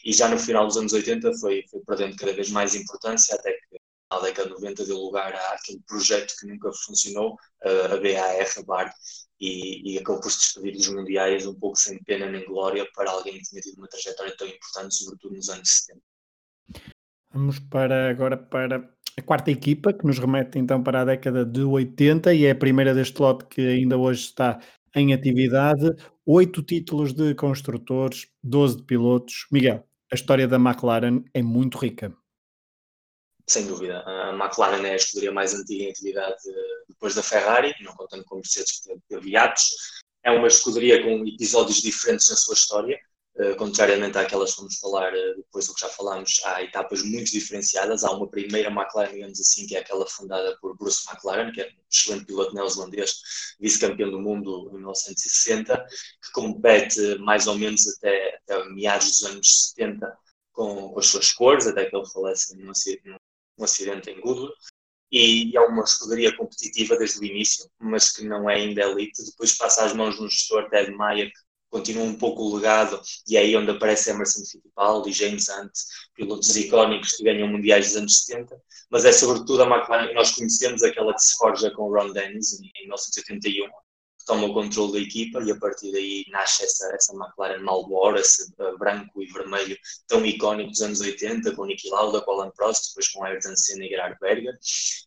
E 0.06 0.14
já 0.14 0.28
no 0.28 0.38
final 0.38 0.68
dos 0.68 0.78
anos 0.78 0.94
80 0.94 1.34
foi, 1.40 1.64
foi 1.70 1.82
perdendo 1.82 2.16
cada 2.16 2.34
vez 2.34 2.52
mais 2.52 2.76
importância, 2.76 3.36
até 3.36 3.52
que 3.54 3.82
na 4.12 4.20
década 4.20 4.50
de 4.50 4.56
90 4.56 4.86
deu 4.86 4.98
lugar 4.98 5.34
àquele 5.54 5.80
projeto 5.88 6.34
que 6.40 6.48
nunca 6.48 6.70
funcionou, 6.86 7.38
a 7.64 7.96
BAR, 7.98 8.66
BAR, 8.66 8.94
e, 9.40 9.94
e 9.94 9.98
acabou 9.98 10.22
por 10.22 10.32
se 10.32 10.40
despedir 10.40 10.74
dos 10.74 10.90
mundiais 10.90 11.48
um 11.48 11.56
pouco 11.56 11.78
sem 11.78 12.02
pena 12.04 12.30
nem 12.30 12.46
glória 12.46 12.88
para 12.94 13.10
alguém 13.10 13.38
que 13.38 13.44
tinha 13.44 13.62
tido 13.62 13.78
uma 13.78 13.88
trajetória 13.88 14.36
tão 14.38 14.48
importante, 14.48 14.96
sobretudo 14.96 15.36
nos 15.36 15.50
anos 15.50 15.70
70. 15.88 16.02
Vamos 17.34 17.60
para 17.60 18.10
agora 18.10 18.38
para 18.38 18.94
a 19.18 19.22
quarta 19.22 19.50
equipa, 19.50 19.94
que 19.94 20.06
nos 20.06 20.20
remete 20.20 20.60
então 20.60 20.84
para 20.84 21.02
a 21.02 21.06
década 21.06 21.46
de 21.46 21.64
80 21.64 22.34
e 22.34 22.46
é 22.46 22.52
a 22.52 22.56
primeira 22.56 22.94
deste 22.94 23.20
lote 23.20 23.46
que 23.46 23.62
ainda 23.62 23.98
hoje 23.98 24.26
está 24.26 24.60
em 24.94 25.14
atividade. 25.14 25.90
Oito 26.26 26.62
títulos 26.62 27.14
de 27.14 27.34
construtores, 27.34 28.28
12 28.44 28.78
de 28.78 28.84
pilotos. 28.84 29.48
Miguel, 29.52 29.86
a 30.12 30.16
história 30.16 30.48
da 30.48 30.58
McLaren 30.58 31.24
é 31.34 31.42
muito 31.42 31.78
rica. 31.78 32.14
Sem 33.48 33.68
dúvida. 33.68 34.00
A 34.06 34.34
McLaren 34.34 34.86
é 34.86 34.94
a 34.94 34.96
escuderia 34.96 35.32
mais 35.32 35.54
antiga 35.54 35.84
em 35.84 35.90
atividade 35.90 36.42
depois 36.88 37.16
da 37.16 37.24
Ferrari, 37.24 37.74
não 37.82 37.94
contando 37.96 38.24
com 38.26 38.36
Mercedes 38.36 38.82
que 38.82 38.96
teve 39.10 39.32
hiatos. 39.32 39.72
É 40.24 40.32
uma 40.32 40.48
escuderia 40.48 41.02
com 41.04 41.26
episódios 41.28 41.82
diferentes 41.82 42.30
na 42.30 42.36
sua 42.36 42.54
história. 42.54 43.00
Uh, 43.34 43.56
contrariamente 43.56 44.18
àquelas 44.18 44.52
que 44.52 44.58
vamos 44.58 44.78
falar 44.78 45.14
uh, 45.14 45.36
depois 45.38 45.66
do 45.66 45.74
que 45.74 45.80
já 45.80 45.88
falámos, 45.88 46.42
há 46.44 46.62
etapas 46.64 47.02
muito 47.02 47.32
diferenciadas. 47.32 48.04
Há 48.04 48.12
uma 48.12 48.30
primeira 48.30 48.70
McLaren, 48.70 49.14
digamos 49.14 49.40
assim, 49.40 49.66
que 49.66 49.76
é 49.76 49.80
aquela 49.80 50.06
fundada 50.06 50.58
por 50.62 50.76
Bruce 50.78 51.10
McLaren, 51.10 51.52
que 51.54 51.62
é 51.62 51.68
um 51.68 51.84
excelente 51.90 52.26
piloto 52.26 52.54
neozelandês, 52.54 53.56
vice-campeão 53.60 54.12
do 54.12 54.20
mundo 54.20 54.70
em 54.72 54.76
1960, 54.76 55.78
que 56.24 56.32
compete 56.34 57.00
mais 57.20 57.48
ou 57.48 57.58
menos 57.58 57.88
até, 57.88 58.36
até 58.36 58.66
meados 58.66 59.08
dos 59.08 59.24
anos 59.24 59.70
70 59.70 60.18
com, 60.52 60.90
com, 60.90 61.00
as 61.00 61.08
suas 61.08 61.32
cores, 61.32 61.68
até 61.68 61.86
que 61.86 61.96
ele 61.96 62.06
falece 62.10 62.56
num, 62.58 62.74
num 63.62 63.66
acidente 63.66 64.10
em 64.10 64.20
Goodwood 64.20 64.54
e 65.12 65.56
é 65.56 65.62
uma 65.62 65.84
escuderia 65.84 66.36
competitiva 66.36 66.98
desde 66.98 67.20
o 67.20 67.26
início, 67.26 67.70
mas 67.80 68.12
que 68.12 68.24
não 68.24 68.50
é 68.50 68.56
ainda 68.56 68.82
elite. 68.82 69.24
Depois 69.26 69.58
passa 69.58 69.84
às 69.84 69.94
mãos 69.94 70.16
de 70.16 70.24
um 70.24 70.30
gestor, 70.30 70.70
Ted 70.70 70.90
Maia, 70.92 71.26
que 71.26 71.34
continua 71.70 72.04
um 72.04 72.18
pouco 72.18 72.44
o 72.44 72.56
legado, 72.56 73.02
e 73.28 73.36
é 73.36 73.42
aí 73.42 73.56
onde 73.56 73.72
aparece 73.72 74.10
Emerson 74.10 74.42
Fittipaldi, 74.46 75.12
James 75.12 75.50
Hunt, 75.50 75.72
pilotos 76.16 76.56
icónicos 76.56 77.14
que 77.14 77.24
ganham 77.24 77.48
mundiais 77.48 77.88
dos 77.88 77.98
anos 77.98 78.24
70, 78.24 78.58
mas 78.90 79.04
é 79.04 79.12
sobretudo 79.12 79.64
a 79.64 79.68
McLaren 79.68 80.08
que 80.08 80.14
nós 80.14 80.32
conhecemos, 80.32 80.82
aquela 80.82 81.14
que 81.14 81.22
se 81.22 81.36
forja 81.36 81.72
com 81.72 81.84
o 81.84 81.94
Ron 81.94 82.14
Dennis 82.14 82.54
em 82.54 82.72
1981, 82.82 83.68
que 83.68 83.74
toma 84.32 84.48
o 84.48 84.54
controle 84.54 84.94
da 84.94 85.00
equipa 85.00 85.44
e 85.44 85.52
a 85.52 85.60
partir 85.60 85.92
daí 85.92 86.24
nasce 86.30 86.64
essa, 86.64 86.90
essa 86.96 87.14
McLaren 87.14 87.62
Marlboro, 87.62 88.18
esse 88.18 88.50
uh, 88.60 88.78
branco 88.78 89.22
e 89.22 89.26
vermelho 89.26 89.78
tão 90.08 90.26
icónico 90.26 90.70
dos 90.70 90.82
anos 90.82 91.02
80, 91.02 91.54
com 91.54 91.66
Niki 91.66 91.90
Lauda, 91.90 92.22
com 92.22 92.32
Alan 92.32 92.52
Prost, 92.52 92.90
depois 92.90 93.10
com 93.10 93.26
Ayrton 93.26 93.58
Senna 93.58 93.86
e 93.86 93.90
Gerhard 93.90 94.18
Berger, 94.22 94.58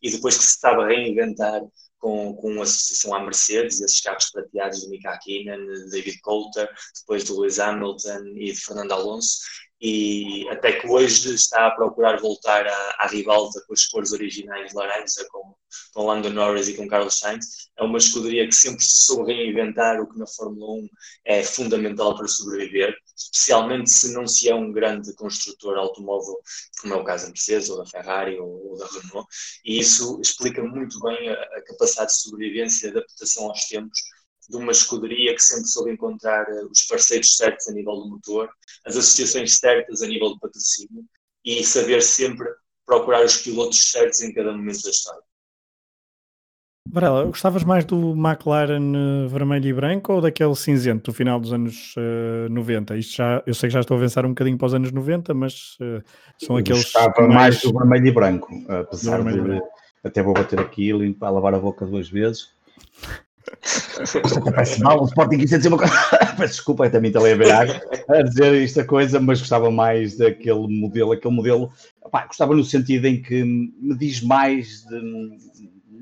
e 0.03 0.11
depois 0.11 0.37
que 0.37 0.43
se 0.43 0.51
estava 0.51 0.83
a 0.83 0.87
reinventar 0.89 1.59
com, 1.97 2.35
com 2.35 2.59
a 2.59 2.63
associação 2.63 3.15
à 3.15 3.19
Mercedes, 3.19 3.81
esses 3.81 3.99
carros 3.99 4.29
prateados 4.29 4.81
de 4.81 4.89
Mika 4.89 5.09
Hakkinen, 5.09 5.89
David 5.89 6.19
Coulter, 6.21 6.69
depois 6.99 7.23
de 7.23 7.31
Lewis 7.31 7.57
Hamilton 7.57 8.27
e 8.35 8.51
de 8.51 8.61
Fernando 8.63 8.91
Alonso, 8.91 9.39
e 9.81 10.47
até 10.49 10.73
que 10.73 10.87
hoje 10.87 11.33
está 11.33 11.67
a 11.67 11.71
procurar 11.71 12.19
voltar 12.19 12.65
à, 12.65 12.95
à 12.99 13.09
com 13.09 13.73
as 13.73 13.85
cores 13.87 14.11
originais 14.13 14.73
laranja, 14.73 15.25
com, 15.29 15.53
com 15.93 16.05
Lando 16.05 16.29
Norris 16.29 16.67
e 16.69 16.75
com 16.75 16.87
Carlos 16.87 17.19
Sainz. 17.19 17.69
É 17.77 17.83
uma 17.83 17.97
escuderia 17.97 18.47
que 18.47 18.55
sempre 18.55 18.83
se 18.83 18.97
soube 18.97 19.33
reinventar, 19.33 19.99
o 19.99 20.07
que 20.07 20.17
na 20.17 20.25
Fórmula 20.27 20.81
1 20.81 20.89
é 21.25 21.43
fundamental 21.43 22.15
para 22.15 22.27
sobreviver, 22.27 22.95
especialmente 23.17 23.89
se 23.89 24.13
não 24.13 24.25
se 24.25 24.49
é 24.49 24.55
um 24.55 24.71
grande 24.71 25.13
construtor 25.15 25.77
automóvel, 25.77 26.37
como 26.81 26.93
é 26.93 26.97
o 26.97 27.03
caso 27.03 27.25
da 27.25 27.31
Mercedes, 27.31 27.69
ou 27.69 27.77
da 27.77 27.85
Ferrari, 27.85 28.39
ou, 28.39 28.71
ou 28.71 28.77
da 28.77 28.87
Renault, 28.87 29.27
e 29.65 29.79
isso 29.79 30.19
explica 30.21 30.63
muito 30.63 30.99
bem 31.01 31.29
a, 31.29 31.33
a 31.33 31.61
capacidade 31.63 32.11
de 32.11 32.21
sobrevivência 32.21 32.87
e 32.87 32.89
adaptação 32.91 33.49
aos 33.49 33.65
tempos 33.65 33.99
de 34.49 34.57
uma 34.57 34.71
escuderia 34.71 35.33
que 35.33 35.41
sempre 35.41 35.67
soube 35.67 35.91
encontrar 35.91 36.45
uh, 36.47 36.69
os 36.71 36.83
parceiros 36.83 37.35
certos 37.35 37.67
a 37.67 37.73
nível 37.73 37.95
do 37.95 38.09
motor, 38.09 38.49
as 38.85 38.95
associações 38.95 39.57
certas 39.57 40.01
a 40.01 40.07
nível 40.07 40.29
do 40.29 40.39
patrocínio 40.39 41.03
e 41.43 41.63
saber 41.63 42.01
sempre 42.01 42.47
procurar 42.85 43.23
os 43.23 43.37
pilotos 43.37 43.91
certos 43.91 44.21
em 44.21 44.33
cada 44.33 44.51
momento 44.51 44.83
da 44.83 44.89
história. 44.89 45.21
Varela, 46.87 47.25
gostavas 47.25 47.63
mais 47.63 47.83
do 47.83 48.11
McLaren 48.11 48.93
eh, 48.95 49.27
vermelho 49.27 49.67
e 49.67 49.73
branco 49.73 50.13
ou 50.13 50.21
daquele 50.21 50.55
cinzento 50.55 51.11
do 51.11 51.15
final 51.15 51.39
dos 51.39 51.51
anos 51.51 51.95
uh, 51.97 52.47
90? 52.49 52.95
Isto 52.95 53.15
já, 53.15 53.43
eu 53.45 53.55
sei 53.55 53.69
que 53.69 53.73
já 53.73 53.79
estou 53.79 53.95
a 53.95 53.99
avançar 53.99 54.25
um 54.25 54.29
bocadinho 54.29 54.57
para 54.57 54.67
os 54.67 54.73
anos 54.75 54.91
90, 54.91 55.33
mas 55.33 55.77
uh, 55.81 56.01
são 56.37 56.55
aqueles. 56.55 56.83
Gostava 56.83 57.21
mais... 57.21 57.33
mais 57.33 57.61
do 57.61 57.73
vermelho 57.73 58.07
e 58.07 58.11
branco, 58.11 58.53
apesar 58.69 59.23
de. 59.23 59.61
Até 60.03 60.21
vou 60.21 60.35
bater 60.35 60.59
aqui 60.59 60.89
e 60.89 60.91
limpar, 60.91 61.31
lavar 61.31 61.55
a 61.55 61.59
boca 61.59 61.83
duas 61.85 62.07
vezes. 62.07 62.49
Parece 64.51 64.81
mal, 64.81 65.01
o 65.01 65.05
Sporting 65.05 65.37
quis 65.37 65.49
dizer 65.49 65.67
uma 65.67 65.77
coisa. 65.77 65.93
Desculpa, 66.39 66.89
também 66.89 67.11
também 67.11 67.33
a 67.33 67.35
ver 67.35 67.51
água 67.51 67.81
a 68.09 68.21
dizer 68.21 68.63
esta 68.63 68.83
coisa, 68.83 69.19
mas 69.19 69.39
gostava 69.39 69.69
mais 69.71 70.17
daquele 70.17 70.67
modelo. 70.67 71.11
Aquele 71.11 71.33
modelo, 71.33 71.71
opá, 72.01 72.25
gostava 72.25 72.55
no 72.55 72.63
sentido 72.63 73.05
em 73.05 73.21
que 73.21 73.43
me 73.43 73.95
diz 73.97 74.21
mais, 74.21 74.83
de, 74.85 74.99
me, 75.01 75.37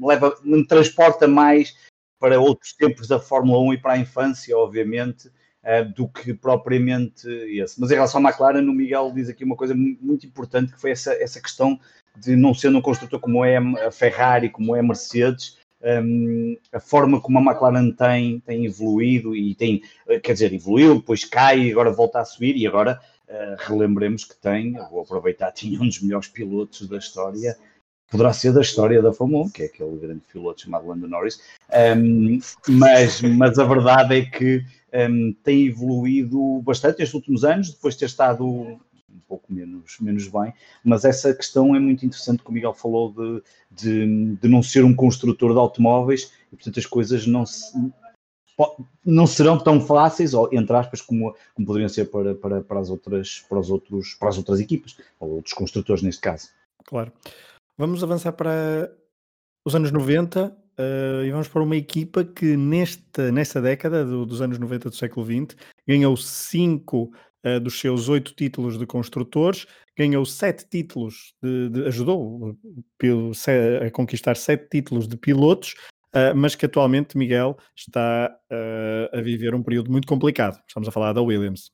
leva, 0.02 0.36
me 0.44 0.66
transporta 0.66 1.28
mais 1.28 1.76
para 2.20 2.40
outros 2.40 2.74
tempos 2.74 3.08
da 3.08 3.20
Fórmula 3.20 3.60
1 3.60 3.74
e 3.74 3.78
para 3.78 3.94
a 3.94 3.98
infância, 3.98 4.58
obviamente, 4.58 5.28
uh, 5.28 5.94
do 5.94 6.08
que 6.08 6.34
propriamente 6.34 7.28
esse. 7.28 7.80
Mas 7.80 7.92
em 7.92 7.96
relação 7.96 8.26
à 8.26 8.30
McLaren, 8.30 8.62
o 8.62 8.74
Miguel 8.74 9.12
diz 9.14 9.28
aqui 9.30 9.44
uma 9.44 9.58
coisa 9.58 9.76
muito 9.76 10.26
importante 10.26 10.72
que 10.72 10.80
foi 10.80 10.92
essa, 10.92 11.14
essa 11.14 11.42
questão 11.42 11.80
de 12.18 12.36
não 12.36 12.54
ser 12.54 12.74
um 12.74 12.82
construtor 12.82 13.20
como 13.20 13.44
é 13.44 13.58
a 13.58 13.92
Ferrari, 13.92 14.50
como 14.50 14.76
é 14.76 14.80
a 14.80 14.84
Mercedes 14.84 15.58
um, 15.84 16.58
a 16.72 16.80
forma 16.80 17.20
como 17.20 17.38
a 17.38 17.42
McLaren 17.42 17.92
tem, 17.92 18.40
tem 18.40 18.66
evoluído 18.66 19.36
e 19.36 19.54
tem, 19.54 19.82
quer 20.24 20.34
dizer, 20.34 20.54
evoluiu, 20.54 20.96
depois 20.96 21.26
cai, 21.26 21.72
agora 21.72 21.92
volta 21.92 22.20
a 22.20 22.26
subir 22.26 22.56
e 22.56 22.66
agora 22.66 23.00
uh, 23.28 23.56
relembremos 23.58 24.24
que 24.24 24.36
tem, 24.36 24.74
vou 24.90 25.02
aproveitar, 25.02 25.52
tinha 25.54 25.82
um 25.82 25.88
dos 25.88 26.02
melhores 26.02 26.28
pilotos 26.28 26.88
da 26.88 26.98
história, 26.98 27.58
poderá 28.10 28.32
ser 28.32 28.54
da 28.54 28.62
história 28.62 29.02
da 29.02 29.12
Fórmula 29.12 29.46
1, 29.46 29.50
que 29.50 29.64
é 29.64 29.66
aquele 29.66 29.98
grande 29.98 30.22
piloto 30.32 30.62
chamado 30.62 30.88
Lando 30.88 31.08
Norris, 31.08 31.42
um, 31.98 32.40
mas, 32.70 33.22
mas 33.22 33.60
a 33.60 33.66
verdade 33.66 34.20
é 34.20 34.26
que 34.26 34.64
um, 35.10 35.34
tem 35.44 35.68
evoluído 35.68 36.62
bastante 36.62 37.00
nestes 37.00 37.16
últimos 37.16 37.44
anos, 37.44 37.72
depois 37.72 37.96
de 37.96 38.02
ter 38.02 38.06
estado 38.06 38.80
um 39.14 39.20
pouco 39.28 39.54
menos, 39.54 39.98
menos 40.00 40.28
bem, 40.28 40.54
mas 40.84 41.06
essa 41.06 41.34
questão 41.34 41.76
é 41.76 41.80
muito 41.80 42.06
interessante 42.06 42.44
que 42.44 42.50
o 42.50 42.54
Miguel 42.54 42.74
falou 42.74 43.14
de, 43.14 43.44
de, 43.72 44.36
de 44.36 44.48
não 44.48 44.64
ser 44.64 44.84
um 44.84 44.96
construtor 44.96 45.54
de 45.54 45.60
automóveis 45.60 46.32
e, 46.52 46.56
portanto, 46.56 46.80
as 46.80 46.86
coisas 46.86 47.28
não 47.28 47.46
se, 47.46 47.74
não 49.06 49.28
serão 49.28 49.58
tão 49.58 49.82
fáceis, 49.82 50.34
ou, 50.34 50.50
entre 50.52 50.76
aspas, 50.76 51.02
como, 51.02 51.36
como 51.54 51.68
poderiam 51.68 51.90
ser 51.90 52.06
para, 52.06 52.36
para, 52.36 52.62
para, 52.62 52.80
as 52.80 52.90
outras, 52.90 53.46
para, 53.48 53.60
os 53.60 53.70
outros, 53.70 54.14
para 54.16 54.30
as 54.30 54.38
outras 54.38 54.60
equipas, 54.60 54.98
ou 55.20 55.36
outros 55.36 55.54
construtores 55.54 56.04
neste 56.04 56.22
caso. 56.22 56.50
Claro. 56.86 57.12
Vamos 57.78 58.04
avançar 58.04 58.34
para 58.34 58.92
os 59.66 59.76
anos 59.76 59.92
90 59.92 60.46
uh, 60.48 61.24
e 61.26 61.32
vamos 61.32 61.48
para 61.48 61.64
uma 61.64 61.76
equipa 61.76 62.24
que 62.24 62.56
nesta, 62.56 63.32
nesta 63.32 63.62
década 63.62 64.06
do, 64.06 64.26
dos 64.26 64.42
anos 64.42 64.60
90 64.60 64.90
do 64.90 64.96
século 64.96 65.26
XX 65.26 65.58
ganhou 65.88 66.16
cinco 66.16 67.12
uh, 67.46 67.60
dos 67.60 67.80
seus 67.80 68.10
oito 68.10 68.34
títulos 68.34 68.78
de 68.78 68.86
construtores, 68.86 69.66
ganhou 69.98 70.26
sete 70.26 70.66
títulos, 70.70 71.34
de, 71.42 71.70
de, 71.70 71.86
ajudou 71.88 72.58
a 73.86 73.92
conquistar 73.92 74.36
sete 74.36 74.68
títulos 74.70 75.08
de 75.08 75.18
pilotos, 75.18 75.76
uh, 76.16 76.36
mas 76.36 76.56
que 76.56 76.66
atualmente 76.66 77.18
Miguel 77.18 77.58
está 77.76 78.36
uh, 78.52 79.18
a 79.18 79.22
viver 79.22 79.54
um 79.54 79.64
período 79.64 79.92
muito 79.92 80.08
complicado. 80.08 80.60
Estamos 80.68 80.88
a 80.88 80.92
falar 80.92 81.14
da 81.14 81.22
Williams. 81.22 81.72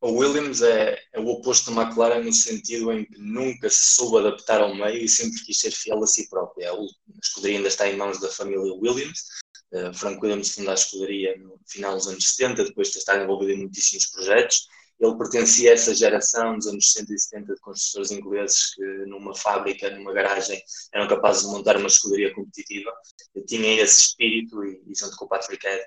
A 0.00 0.06
Williams 0.06 0.62
é, 0.62 0.96
é, 1.12 1.18
o 1.18 1.26
oposto 1.26 1.74
da 1.74 1.82
McLaren 1.82 2.22
no 2.22 2.32
sentido 2.32 2.92
em 2.92 3.04
que 3.04 3.18
nunca 3.18 3.68
se 3.68 3.96
soube 3.96 4.18
adaptar 4.18 4.60
ao 4.60 4.72
meio 4.72 5.02
e 5.02 5.08
sempre 5.08 5.44
quis 5.44 5.58
ser 5.58 5.72
fiel 5.72 6.00
a 6.02 6.06
si 6.06 6.28
própria. 6.30 6.70
A 6.70 6.76
escuderia 7.20 7.56
ainda 7.56 7.68
está 7.68 7.88
em 7.88 7.96
mãos 7.96 8.20
da 8.20 8.28
família 8.28 8.60
Williams, 8.60 9.24
Uh, 9.72 9.92
Frank 9.92 10.18
Williams 10.22 10.54
fundou 10.54 10.70
a 10.70 10.74
escuderia 10.74 11.36
no 11.38 11.60
final 11.66 11.94
dos 11.94 12.08
anos 12.08 12.34
70, 12.34 12.64
depois 12.64 12.90
de 12.90 12.98
estar 12.98 13.22
envolvido 13.22 13.52
em 13.52 13.58
muitíssimos 13.58 14.06
projetos. 14.06 14.66
Ele 15.00 15.16
pertencia 15.16 15.70
a 15.70 15.74
essa 15.74 15.94
geração 15.94 16.56
dos 16.56 16.66
anos 16.66 16.92
60 16.92 17.14
e 17.14 17.18
70 17.18 17.54
de 17.54 17.60
construtores 17.60 18.10
ingleses 18.10 18.74
que 18.74 18.84
numa 19.06 19.34
fábrica, 19.34 19.90
numa 19.90 20.12
garagem, 20.12 20.60
eram 20.92 21.06
capazes 21.06 21.42
de 21.42 21.48
montar 21.48 21.76
uma 21.76 21.86
escuderia 21.86 22.34
competitiva. 22.34 22.92
Eu 23.34 23.46
tinha 23.46 23.80
esse 23.80 24.06
espírito 24.06 24.64
e, 24.64 24.82
e 24.86 24.94
junto 24.98 25.16
com 25.16 25.26
o 25.26 25.28
Patrick 25.28 25.64
Head, 25.64 25.84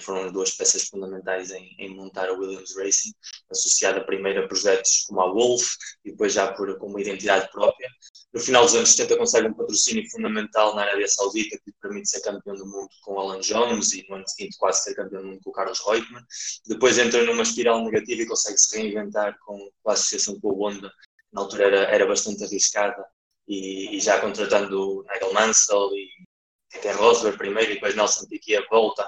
foram 0.00 0.24
as 0.26 0.32
duas 0.32 0.50
peças 0.50 0.84
fundamentais 0.84 1.50
em, 1.50 1.74
em, 1.78 1.94
montar 1.94 2.28
a 2.28 2.32
Williams 2.32 2.76
Racing, 2.76 3.12
associada 3.50 4.04
primeiro 4.04 4.44
a 4.44 4.48
projetos 4.48 5.04
como 5.06 5.20
a 5.20 5.32
Wolf 5.32 5.74
e 6.04 6.10
depois 6.10 6.32
já 6.32 6.52
por, 6.52 6.78
com 6.78 6.86
uma 6.86 7.00
identidade 7.00 7.50
própria. 7.50 7.88
No 8.32 8.40
final 8.40 8.64
dos 8.64 8.74
anos 8.74 8.90
70 8.90 9.18
consegue 9.18 9.48
um 9.48 9.54
patrocínio 9.54 10.08
fundamental 10.10 10.74
na 10.74 10.82
Arábia 10.82 11.08
Saudita 11.08 11.56
que 11.58 11.70
lhe 11.70 11.76
permite 11.80 12.10
ser 12.10 12.20
campeão 12.20 12.54
do 12.54 12.66
mundo 12.66 12.88
com 13.02 13.18
Alan 13.18 13.40
Jones 13.40 13.92
e 13.92 14.06
no 14.08 14.16
ano 14.16 14.28
seguinte 14.28 14.56
quase 14.58 14.84
ser 14.84 14.94
campeão 14.94 15.22
do 15.22 15.28
mundo 15.28 15.40
com 15.42 15.50
o 15.50 15.52
Carlos 15.52 15.80
Reutemann. 15.86 16.24
Depois 16.66 16.98
entra 16.98 17.24
numa 17.24 17.42
espiral 17.42 17.82
negativa 17.82 18.22
e 18.22 18.26
consegue 18.26 18.58
se 18.58 18.76
reinventar 18.76 19.36
com, 19.44 19.70
a 19.86 19.92
associação 19.92 20.38
com 20.40 20.48
o 20.48 20.62
Honda, 20.62 20.92
na 21.32 21.40
altura 21.40 21.64
era, 21.64 21.82
era 21.84 22.06
bastante 22.06 22.44
arriscada 22.44 23.04
e, 23.48 23.96
e 23.96 24.00
já 24.00 24.20
contratando 24.20 25.04
Nigel 25.08 25.32
Mansell 25.32 25.90
e 25.94 26.29
Ken 26.80 26.92
Rosberg 26.92 27.36
primeiro 27.36 27.72
e 27.72 27.74
depois 27.74 27.94
Nelson 27.94 28.26
Piquet 28.26 28.64
volta 28.70 29.04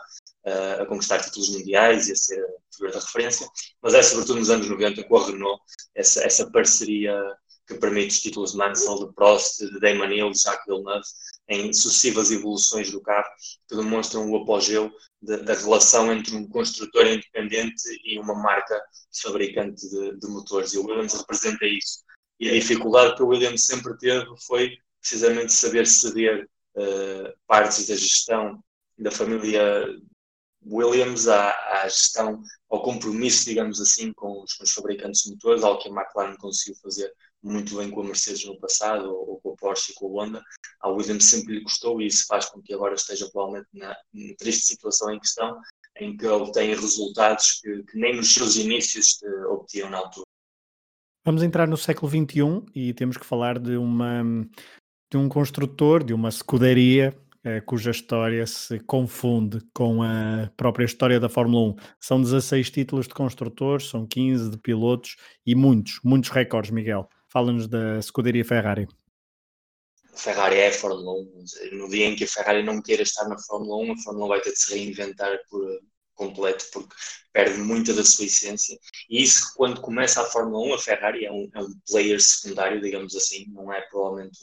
uh, 0.47 0.83
a 0.83 0.87
conquistar 0.87 1.21
títulos 1.21 1.50
mundiais 1.50 2.09
e 2.09 2.12
a 2.12 2.16
ser 2.16 2.42
a 2.42 2.75
figura 2.75 2.92
da 2.92 3.00
referência, 3.00 3.47
mas 3.81 3.95
é 3.95 4.02
sobretudo 4.02 4.38
nos 4.40 4.50
anos 4.50 4.69
90 4.69 5.04
com 5.04 5.16
a 5.16 5.26
Renault, 5.26 5.62
essa, 5.95 6.25
essa 6.25 6.50
parceria 6.50 7.14
que 7.66 7.75
permite 7.75 8.09
os 8.09 8.21
títulos 8.21 8.52
de 8.52 8.59
Mansell, 8.59 9.07
de 9.07 9.14
Prost, 9.14 9.59
de 9.59 9.81
Damon 9.81 10.11
Hill, 10.11 10.31
de 10.33 10.40
Jacques 10.40 10.66
Villeneuve, 10.66 11.07
em 11.49 11.73
sucessivas 11.73 12.31
evoluções 12.31 12.90
do 12.90 13.00
carro, 13.00 13.28
que 13.69 13.76
demonstram 13.76 14.31
o 14.31 14.37
apogeu 14.37 14.90
da, 15.21 15.37
da 15.37 15.54
relação 15.54 16.12
entre 16.12 16.35
um 16.35 16.49
construtor 16.49 17.07
independente 17.07 17.83
e 18.04 18.19
uma 18.19 18.35
marca 18.35 18.81
fabricante 19.23 19.88
de, 19.88 20.19
de 20.19 20.26
motores. 20.28 20.73
E 20.73 20.78
o 20.78 20.87
Williams 20.87 21.14
representa 21.14 21.64
isso. 21.66 22.02
E 22.40 22.49
a 22.49 22.52
dificuldade 22.52 23.16
que 23.16 23.23
o 23.23 23.28
Williams 23.28 23.64
sempre 23.64 23.97
teve 23.99 24.26
foi 24.47 24.76
precisamente 25.00 25.52
saber 25.52 25.87
ceder 25.87 26.49
uh, 26.76 27.32
partes 27.46 27.86
da 27.86 27.96
gestão 27.96 28.62
da 28.98 29.10
família 29.10 29.86
Williams 30.64 31.26
à, 31.26 31.50
à, 31.82 31.88
gestão, 31.88 32.40
ao 32.70 32.82
compromisso, 32.82 33.44
digamos 33.44 33.80
assim, 33.80 34.12
com 34.12 34.42
os, 34.42 34.54
com 34.54 34.64
os, 34.64 34.72
fabricantes 34.72 35.22
de 35.22 35.30
motores, 35.30 35.64
algo 35.64 35.82
que 35.82 35.88
a 35.88 35.92
McLaren 35.92 36.36
conseguiu 36.36 36.76
fazer 36.80 37.12
muito 37.42 37.76
bem 37.76 37.90
com 37.90 38.00
a 38.00 38.04
Mercedes 38.04 38.44
no 38.44 38.58
passado, 38.60 39.10
ou, 39.10 39.30
ou 39.30 39.40
com 39.40 39.52
a 39.52 39.56
Porsche 39.56 39.92
e 39.92 39.94
com 39.94 40.06
a 40.06 40.24
Honda. 40.24 40.42
A 40.80 40.88
Williams 40.88 41.24
sempre 41.24 41.54
lhe 41.54 41.62
custou 41.62 42.00
e 42.00 42.06
isso 42.06 42.26
faz 42.26 42.46
com 42.46 42.62
que 42.62 42.72
agora 42.72 42.94
esteja 42.94 43.28
provavelmente 43.30 43.68
na, 43.72 43.96
na 44.12 44.34
triste 44.38 44.66
situação 44.66 45.12
em 45.12 45.18
questão, 45.18 45.60
em 45.98 46.16
que 46.16 46.26
obtém 46.26 46.68
resultados 46.68 47.60
que, 47.60 47.82
que 47.82 47.98
nem 47.98 48.16
nos 48.16 48.32
seus 48.32 48.56
inícios 48.56 49.18
obtinham 49.48 49.90
na 49.90 49.98
altura. 49.98 50.26
Vamos 51.24 51.42
entrar 51.42 51.68
no 51.68 51.76
século 51.76 52.10
XXI 52.10 52.64
e 52.74 52.94
temos 52.94 53.16
que 53.16 53.26
falar 53.26 53.58
de 53.58 53.76
uma 53.76 54.24
de 55.12 55.19
um 55.19 55.28
construtor, 55.28 56.02
de 56.02 56.14
uma 56.14 56.31
escuderia 56.31 57.14
eh, 57.45 57.61
cuja 57.61 57.90
história 57.90 58.47
se 58.47 58.81
confunde 58.81 59.59
com 59.75 60.02
a 60.02 60.50
própria 60.57 60.87
história 60.87 61.21
da 61.21 61.28
Fórmula 61.28 61.75
1. 61.75 61.76
São 62.00 62.23
16 62.23 62.71
títulos 62.71 63.07
de 63.07 63.12
construtores, 63.12 63.90
são 63.90 64.07
15 64.07 64.50
de 64.50 64.57
pilotos 64.57 65.16
e 65.45 65.54
muitos, 65.54 66.00
muitos 66.02 66.31
recordes, 66.31 66.71
Miguel. 66.71 67.11
Fala-nos 67.28 67.69
da 67.69 67.99
escuderia 67.99 68.42
Ferrari. 68.42 68.88
Ferrari 70.14 70.57
é 70.57 70.69
a 70.69 70.73
Fórmula 70.73 71.12
1. 71.12 71.45
No 71.73 71.90
dia 71.90 72.07
em 72.07 72.16
que 72.16 72.25
a 72.25 72.28
Ferrari 72.28 72.62
não 72.62 72.81
queira 72.81 73.02
estar 73.02 73.28
na 73.28 73.38
Fórmula 73.38 73.85
1, 73.85 73.92
a 73.92 73.99
Fórmula 73.99 74.25
1 74.25 74.28
vai 74.31 74.40
ter 74.40 74.52
de 74.52 74.59
se 74.59 74.75
reinventar 74.75 75.38
por 75.50 75.62
completo, 76.14 76.64
porque 76.73 76.95
perde 77.35 77.59
muita 77.59 77.92
da 77.92 78.04
sua 78.04 78.25
essência. 78.25 78.78
E 79.11 79.23
isso, 79.23 79.52
quando 79.57 79.83
começa 79.83 80.23
a 80.23 80.25
Fórmula 80.25 80.69
1, 80.69 80.75
a 80.75 80.78
Ferrari 80.78 81.26
é 81.26 81.33
um, 81.33 81.50
é 81.54 81.61
um 81.61 81.73
player 81.87 82.19
secundário, 82.19 82.81
digamos 82.81 83.14
assim, 83.14 83.47
não 83.49 83.71
é 83.71 83.83
provavelmente 83.83 84.38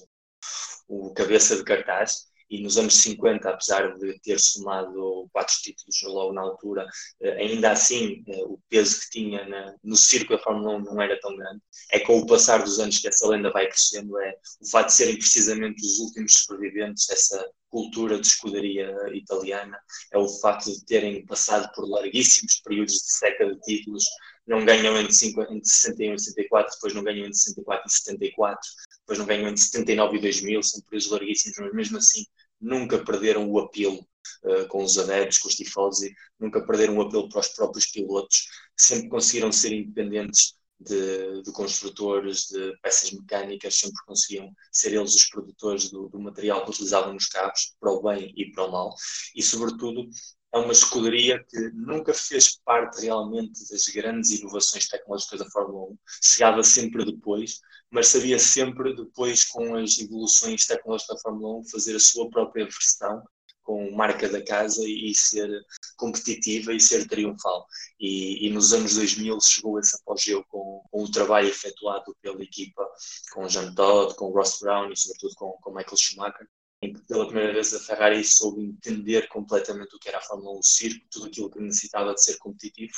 o 0.87 1.13
cabeça 1.13 1.55
de 1.55 1.63
cartaz, 1.63 2.29
e 2.49 2.61
nos 2.61 2.77
anos 2.77 2.95
50, 2.95 3.47
apesar 3.47 3.95
de 3.97 4.19
ter 4.21 4.39
somado 4.39 5.29
quatro 5.31 5.53
títulos 5.61 6.01
logo 6.03 6.33
na 6.33 6.41
altura, 6.41 6.87
eh, 7.21 7.43
ainda 7.43 7.71
assim 7.71 8.23
eh, 8.27 8.43
o 8.45 8.59
peso 8.67 9.01
que 9.01 9.09
tinha 9.11 9.75
no 9.83 9.95
circo 9.95 10.35
da 10.35 10.41
Fórmula 10.41 10.77
1 10.77 10.79
não 10.81 11.01
era 11.01 11.19
tão 11.19 11.35
grande. 11.35 11.61
É 11.91 11.99
com 11.99 12.17
o 12.17 12.25
passar 12.25 12.63
dos 12.63 12.79
anos 12.79 12.97
que 12.97 13.07
essa 13.07 13.27
lenda 13.27 13.51
vai 13.51 13.67
crescendo, 13.67 14.19
é 14.19 14.33
o 14.61 14.67
facto 14.67 14.89
de 14.89 14.95
serem 14.95 15.17
precisamente 15.17 15.85
os 15.85 15.99
últimos 15.99 16.33
sobreviventes 16.33 17.05
dessa 17.05 17.45
cultura 17.69 18.19
de 18.19 18.25
escuderia 18.25 18.91
italiana, 19.13 19.79
é 20.11 20.17
o 20.17 20.27
facto 20.27 20.71
de 20.71 20.83
terem 20.85 21.23
passado 21.27 21.71
por 21.75 21.87
larguíssimos 21.87 22.61
períodos 22.61 22.95
de 22.95 23.13
seca 23.13 23.45
de 23.45 23.59
títulos, 23.61 24.03
não 24.47 24.65
ganham 24.65 24.97
entre, 24.97 25.13
5, 25.13 25.41
entre 25.43 25.69
61 25.69 26.15
e 26.15 26.19
64, 26.19 26.73
depois 26.73 26.93
não 26.95 27.03
ganham 27.03 27.27
entre 27.27 27.35
64 27.35 27.83
e 27.87 27.91
74, 27.91 28.69
depois 29.09 29.19
não 29.19 29.25
ganham 29.25 29.47
entre 29.47 29.61
79 29.61 30.17
e 30.17 30.21
2000, 30.21 30.63
são 30.63 30.81
períodos 30.81 31.09
larguíssimos, 31.09 31.57
mas 31.57 31.73
mesmo 31.73 31.97
assim 31.97 32.25
nunca 32.61 33.03
perderam 33.03 33.49
o 33.49 33.57
apelo 33.57 34.05
uh, 34.43 34.67
com 34.67 34.83
os 34.83 34.99
adeptos, 34.99 35.39
com 35.39 35.47
os 35.47 35.55
tifosi, 35.55 36.13
nunca 36.39 36.63
perderam 36.63 36.97
o 36.97 37.01
apelo 37.01 37.27
para 37.27 37.39
os 37.39 37.47
próprios 37.47 37.87
pilotos, 37.87 38.47
sempre 38.77 39.09
conseguiram 39.09 39.51
ser 39.51 39.73
independentes 39.73 40.53
de, 40.79 41.41
de, 41.41 41.51
construtores, 41.51 42.47
de 42.47 42.77
peças 42.81 43.11
mecânicas, 43.11 43.79
sempre 43.79 43.97
conseguiam 44.05 44.53
ser 44.71 44.93
eles 44.93 45.15
os 45.15 45.25
produtores 45.25 45.89
do, 45.89 46.07
do, 46.07 46.19
material 46.19 46.63
que 46.63 46.69
utilizavam 46.69 47.13
nos 47.13 47.25
carros, 47.25 47.75
para 47.79 47.91
o 47.91 48.03
bem 48.03 48.31
e 48.35 48.51
para 48.51 48.65
o 48.65 48.71
mal, 48.71 48.93
e 49.35 49.41
sobretudo 49.41 50.07
é 50.51 50.57
uma 50.57 50.71
escuderia 50.71 51.43
que 51.43 51.59
nunca 51.73 52.13
fez 52.13 52.57
parte 52.63 53.01
realmente 53.01 53.67
das 53.69 53.85
grandes 53.87 54.31
inovações 54.31 54.87
tecnológicas 54.87 55.39
da 55.39 55.49
Fórmula 55.49 55.91
1, 55.91 55.97
chegava 56.23 56.63
sempre 56.63 57.05
depois, 57.05 57.59
mas 57.91 58.07
sabia 58.07 58.39
sempre 58.39 58.95
depois 58.95 59.43
com 59.45 59.75
as 59.75 59.99
evoluções 59.99 60.65
tecnológicas 60.65 61.17
da 61.17 61.21
Fórmula 61.21 61.59
1 61.59 61.69
fazer 61.69 61.95
a 61.95 61.99
sua 61.99 62.29
própria 62.29 62.65
versão 62.65 63.23
com 63.69 63.91
marca 63.91 64.27
da 64.27 64.43
casa 64.43 64.81
e, 64.83 65.13
ser 65.13 65.47
competitiva 65.95 66.73
e 66.73 66.79
ser 66.79 67.07
triunfal. 67.07 67.67
E, 67.99 68.47
e, 68.47 68.49
nos 68.49 68.73
anos 68.73 68.95
2000 68.95 69.39
chegou 69.41 69.79
esse 69.79 69.95
apogeu 69.95 70.43
com, 70.49 70.81
com, 70.89 71.03
o 71.03 71.11
trabalho 71.11 71.49
efetuado 71.49 72.17
pela 72.19 72.41
equipa, 72.41 72.83
com 73.31 73.47
Jean 73.47 73.71
Todt, 73.75 74.15
com 74.15 74.31
Ross 74.31 74.57
Brown 74.59 74.91
e 74.91 74.97
sobretudo 74.97 75.35
com, 75.35 75.51
com 75.61 75.69
Michael 75.69 75.97
Schumacher, 75.97 76.47
em 76.81 76.93
que 76.93 77.01
pela 77.01 77.25
primeira 77.25 77.53
vez 77.53 77.73
a 77.73 77.79
Ferrari 77.79 78.23
soube 78.23 78.63
entender 78.63 79.27
completamente 79.27 79.95
o 79.95 79.99
que 79.99 80.07
era 80.07 80.19
a 80.19 80.21
Fórmula 80.21 80.57
1 80.59 80.63
circo, 80.63 81.05
tudo 81.11 81.25
aquilo 81.25 81.49
que 81.49 81.59
necessitava 81.59 82.13
de 82.13 82.23
ser 82.23 82.37
competitivo, 82.37 82.93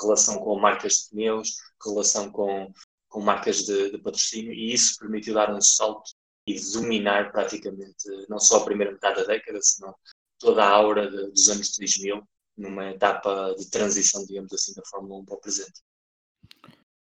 relação 0.00 0.38
com 0.38 0.58
marcas 0.58 0.94
de 0.94 1.10
pneus, 1.10 1.56
relação 1.84 2.30
com, 2.30 2.72
com 3.08 3.20
marcas 3.20 3.64
de, 3.64 3.90
de 3.90 3.98
patrocínio, 3.98 4.52
e 4.52 4.72
isso 4.72 4.98
permitiu 4.98 5.34
dar 5.34 5.52
um 5.52 5.60
salto 5.60 6.12
e 6.46 6.60
dominar 6.72 7.32
praticamente 7.32 8.04
não 8.28 8.38
só 8.38 8.58
a 8.58 8.64
primeira 8.64 8.92
metade 8.92 9.16
da 9.16 9.26
década, 9.26 9.60
senão 9.62 9.94
toda 10.38 10.62
a 10.62 10.68
aura 10.68 11.10
de, 11.10 11.30
dos 11.30 11.48
anos 11.48 11.76
2000, 11.76 12.22
numa 12.56 12.90
etapa 12.90 13.54
de 13.58 13.68
transição, 13.68 14.24
digamos 14.26 14.52
assim, 14.52 14.72
da 14.74 14.82
Fórmula 14.84 15.20
1 15.20 15.24
para 15.24 15.34
o 15.34 15.40
presente. 15.40 15.82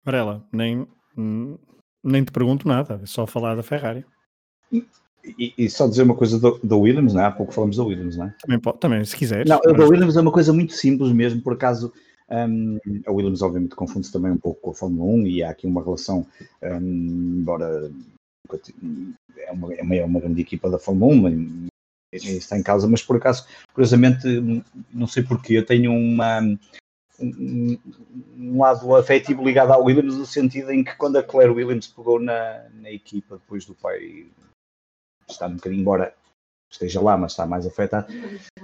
Varela, 0.03 0.49
nem, 0.53 0.89
nem 2.03 2.25
te 2.25 2.33
pergunto 2.33 2.67
nada, 2.67 3.01
é 3.03 3.07
só 3.07 3.27
falar 3.27 3.55
da 3.55 3.63
Ferrari. 3.63 4.05
E, 5.39 5.53
e, 5.59 5.69
só 5.69 5.89
dizer 5.89 6.03
uma 6.03 6.15
coisa 6.15 6.39
da 6.63 6.77
Williams, 6.77 7.15
não 7.15 7.23
é? 7.23 7.25
Há 7.25 7.31
pouco 7.31 7.53
falamos 7.53 7.77
da 7.77 7.85
Williams, 7.85 8.17
não 8.17 8.27
é? 8.27 8.35
Também, 8.41 8.61
também 8.79 9.05
se 9.05 9.17
quiseres. 9.17 9.49
Não, 9.49 9.61
mas... 9.65 9.77
da 9.77 9.85
Williams 9.85 10.17
é 10.17 10.21
uma 10.21 10.33
coisa 10.33 10.53
muito 10.53 10.73
simples 10.73 11.13
mesmo, 11.13 11.43
por 11.43 11.55
acaso. 11.55 11.93
Um, 12.29 12.79
a 13.07 13.13
Williams, 13.13 13.43
obviamente, 13.43 13.77
confunde-se 13.77 14.13
também 14.13 14.33
um 14.33 14.39
pouco 14.39 14.61
com 14.61 14.71
a 14.71 14.75
Fórmula 14.75 15.13
1 15.13 15.27
e 15.27 15.43
há 15.43 15.51
aqui 15.51 15.67
uma 15.67 15.83
relação, 15.83 16.27
um, 16.63 17.39
embora 17.41 17.91
é 19.39 19.53
uma, 19.53 19.75
é, 19.75 19.83
uma, 19.83 19.97
é 19.97 20.05
uma 20.05 20.21
grande 20.21 20.41
equipa 20.41 20.71
da 20.71 20.79
Fórmula 20.79 21.15
1, 21.31 21.69
está 22.13 22.59
em 22.59 22.63
causa, 22.63 22.89
mas 22.89 23.03
por 23.03 23.17
acaso, 23.17 23.47
curiosamente, 23.73 24.27
não 24.93 25.07
sei 25.07 25.23
porquê, 25.23 25.59
eu 25.59 25.67
tenho 25.67 25.93
uma, 25.93 26.41
um, 27.21 27.79
um, 28.39 28.61
lado 28.61 28.95
afetivo 28.97 29.45
ligado 29.45 29.73
à 29.73 29.77
Williams, 29.77 30.17
no 30.17 30.27
sentido 30.27 30.71
em 30.71 30.83
que 30.83 30.97
quando 30.97 31.17
a 31.17 31.23
Claire 31.23 31.53
Williams 31.53 31.87
pegou 31.87 32.21
na, 32.21 32.65
na 32.75 32.91
equipa 32.91 33.37
depois 33.37 33.65
do 33.65 33.75
pai 33.75 34.27
está 35.29 35.47
um 35.47 35.57
bocadinho, 35.57 35.81
embora 35.81 36.15
esteja 36.71 37.01
lá, 37.01 37.17
mas 37.17 37.33
está 37.33 37.47
mais 37.47 37.67
afetado. 37.67 38.13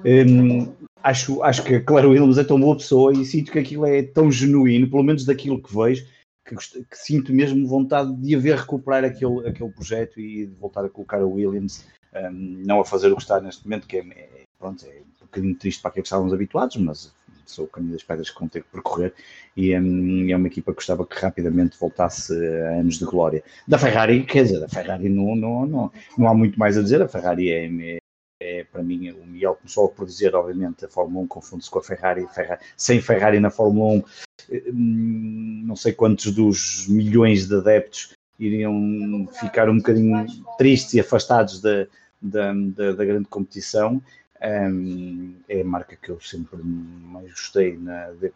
Um, 0.04 0.72
acho, 1.02 1.42
acho 1.42 1.64
que 1.64 1.76
a 1.76 1.82
Claire 1.82 2.08
Williams 2.08 2.38
é 2.38 2.44
tão 2.44 2.60
boa 2.60 2.76
pessoa 2.76 3.12
e 3.12 3.24
sinto 3.24 3.52
que 3.52 3.58
aquilo 3.58 3.86
é 3.86 4.02
tão 4.02 4.30
genuíno, 4.30 4.88
pelo 4.88 5.02
menos 5.02 5.24
daquilo 5.24 5.62
que 5.62 5.74
vejo, 5.74 6.06
que, 6.44 6.56
que 6.56 6.98
sinto 6.98 7.32
mesmo 7.32 7.66
vontade 7.66 8.14
de 8.16 8.34
haver 8.34 8.56
recuperar 8.56 9.04
aquele, 9.04 9.48
aquele 9.48 9.70
projeto 9.70 10.20
e 10.20 10.46
de 10.46 10.54
voltar 10.54 10.84
a 10.84 10.88
colocar 10.88 11.18
a 11.18 11.26
Williams, 11.26 11.86
um, 12.14 12.62
não 12.66 12.80
a 12.80 12.84
fazer 12.84 13.10
o 13.10 13.16
que 13.16 13.22
está 13.22 13.40
neste 13.40 13.64
momento, 13.64 13.86
que 13.86 13.98
é, 13.98 14.00
é, 14.00 14.42
pronto, 14.58 14.84
é 14.84 15.00
um 15.22 15.26
bocadinho 15.26 15.54
triste 15.56 15.80
para 15.80 15.90
aquilo 15.90 16.02
que 16.02 16.08
estávamos 16.08 16.32
habituados, 16.32 16.76
mas 16.76 17.12
sou 17.46 17.64
o 17.64 17.68
caminho 17.68 17.92
das 17.92 18.02
pedras 18.02 18.30
que 18.30 18.38
vão 18.38 18.48
ter 18.48 18.62
que 18.62 18.68
percorrer 18.70 19.12
e 19.56 19.76
um, 19.78 20.30
é 20.30 20.36
uma 20.36 20.46
equipa 20.46 20.72
que 20.72 20.76
gostava 20.76 21.06
que 21.06 21.18
rapidamente 21.18 21.78
voltasse 21.78 22.32
a 22.32 22.80
anos 22.80 22.98
de 22.98 23.04
glória. 23.04 23.42
Da 23.66 23.78
Ferrari, 23.78 24.24
quer 24.24 24.44
dizer, 24.44 24.60
da 24.60 24.68
Ferrari 24.68 25.08
não, 25.08 25.34
não, 25.34 25.66
não, 25.66 25.92
não 26.16 26.28
há 26.28 26.34
muito 26.34 26.58
mais 26.58 26.78
a 26.78 26.82
dizer, 26.82 27.02
a 27.02 27.08
Ferrari 27.08 27.50
é, 27.50 27.66
é, 27.66 27.98
é 28.40 28.64
para 28.64 28.82
mim, 28.82 29.10
o 29.10 29.26
Miguel 29.26 29.54
começou 29.56 29.88
por 29.88 30.06
dizer, 30.06 30.34
obviamente, 30.34 30.84
a 30.84 30.88
Fórmula 30.88 31.24
1 31.24 31.28
confunde-se 31.28 31.70
com 31.70 31.78
a 31.78 31.82
Ferrari, 31.82 32.26
Ferrari, 32.34 32.60
sem 32.76 33.00
Ferrari 33.00 33.40
na 33.40 33.50
Fórmula 33.50 33.94
1, 33.94 34.04
hum, 34.72 35.62
não 35.66 35.76
sei 35.76 35.92
quantos 35.92 36.32
dos 36.32 36.86
milhões 36.88 37.46
de 37.46 37.56
adeptos 37.56 38.12
iriam 38.38 39.28
ficar 39.40 39.68
um 39.68 39.76
bocadinho 39.76 40.26
tristes 40.58 40.94
e 40.94 41.00
afastados 41.00 41.60
da, 41.60 41.86
da, 42.20 42.52
da, 42.52 42.92
da 42.92 43.04
grande 43.04 43.28
competição, 43.28 44.02
um, 44.42 45.34
é 45.48 45.60
a 45.60 45.64
marca 45.64 45.96
que 45.96 46.10
eu 46.10 46.20
sempre 46.20 46.60
mais 46.62 47.30
gostei 47.30 47.76
na, 47.76 48.10
de, 48.12 48.32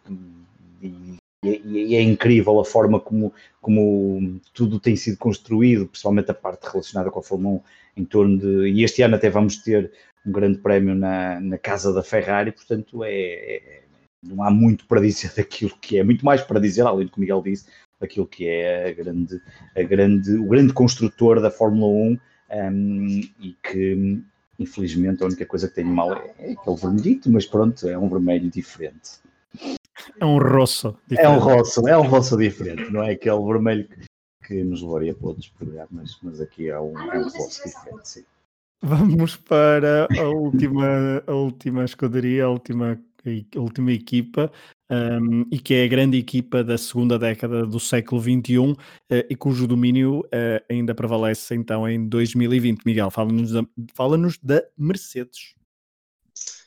e, 0.80 1.18
e, 1.44 1.94
é 1.96 2.02
incrível 2.02 2.58
a 2.60 2.64
forma 2.64 3.00
como, 3.00 3.32
como 3.60 4.40
tudo 4.52 4.80
tem 4.80 4.96
sido 4.96 5.18
construído, 5.18 5.86
principalmente 5.86 6.30
a 6.30 6.34
parte 6.34 6.64
relacionada 6.64 7.10
com 7.10 7.20
a 7.20 7.22
Fórmula 7.22 7.56
1, 7.96 8.00
em 8.02 8.04
torno 8.04 8.38
de. 8.38 8.68
E 8.68 8.82
este 8.82 9.02
ano 9.02 9.16
até 9.16 9.30
vamos 9.30 9.58
ter 9.58 9.92
um 10.24 10.32
grande 10.32 10.58
prémio 10.58 10.94
na, 10.94 11.40
na 11.40 11.58
casa 11.58 11.92
da 11.92 12.02
Ferrari, 12.02 12.52
portanto 12.52 13.04
é, 13.04 13.12
é, 13.12 13.82
não 14.22 14.42
há 14.42 14.50
muito 14.50 14.86
para 14.86 15.00
dizer 15.00 15.32
daquilo 15.36 15.76
que 15.80 15.98
é, 15.98 16.04
muito 16.04 16.24
mais 16.24 16.42
para 16.42 16.60
dizer, 16.60 16.82
além 16.82 17.06
do 17.06 17.12
que 17.12 17.18
o 17.18 17.20
Miguel 17.20 17.42
disse, 17.42 17.66
daquilo 18.00 18.26
que 18.26 18.48
é 18.48 18.88
a 18.88 18.92
grande, 18.92 19.40
a 19.76 19.82
grande, 19.82 20.34
o 20.34 20.46
grande 20.46 20.72
construtor 20.72 21.40
da 21.40 21.50
Fórmula 21.50 21.86
1 21.86 22.18
um, 22.50 23.20
e 23.40 23.56
que 23.62 24.22
Infelizmente, 24.58 25.22
a 25.22 25.26
única 25.26 25.44
coisa 25.44 25.68
que 25.68 25.74
tenho 25.74 25.88
mal 25.88 26.12
é, 26.14 26.34
é 26.38 26.52
aquele 26.52 26.76
vermelhito, 26.76 27.30
mas 27.30 27.46
pronto, 27.46 27.86
é 27.88 27.98
um 27.98 28.08
vermelho 28.08 28.50
diferente. 28.50 29.20
É 30.18 30.24
um 30.24 30.38
roço. 30.38 30.96
Diferente. 31.06 31.26
É 31.26 31.28
um 31.28 31.38
roço, 31.38 31.88
é 31.88 31.98
um 31.98 32.06
roço 32.06 32.36
diferente, 32.36 32.90
não 32.90 33.02
é 33.02 33.12
aquele 33.12 33.42
vermelho 33.44 33.88
que 34.46 34.62
nos 34.62 34.82
levaria 34.82 35.14
para 35.14 35.28
outros 35.28 35.48
programas, 35.48 36.18
mas 36.22 36.40
aqui 36.40 36.68
é 36.68 36.78
um, 36.78 36.96
é 36.98 37.18
um 37.18 37.26
diferente, 37.26 38.08
sim. 38.08 38.24
Vamos 38.82 39.36
para 39.36 40.06
a 40.18 40.28
última, 40.28 41.22
a 41.26 41.32
última 41.32 41.84
escuderia, 41.84 42.44
a 42.44 42.50
última, 42.50 43.00
a 43.54 43.60
última 43.60 43.92
equipa, 43.92 44.50
um, 44.90 45.44
e 45.50 45.58
que 45.58 45.74
é 45.74 45.84
a 45.84 45.88
grande 45.88 46.16
equipa 46.16 46.62
da 46.62 46.78
segunda 46.78 47.18
década 47.18 47.66
do 47.66 47.80
século 47.80 48.20
XXI 48.20 48.58
uh, 48.58 48.76
eh, 49.10 49.26
e 49.30 49.36
cujo 49.36 49.66
domínio 49.66 50.20
uh, 50.20 50.64
ainda 50.70 50.94
prevalece 50.94 51.54
então 51.54 51.88
em 51.88 52.08
2020. 52.08 52.84
Miguel, 52.84 53.10
fala-nos 53.10 53.50
da, 53.50 53.66
fala 53.94 54.16
da 54.42 54.62
Mercedes. 54.78 55.54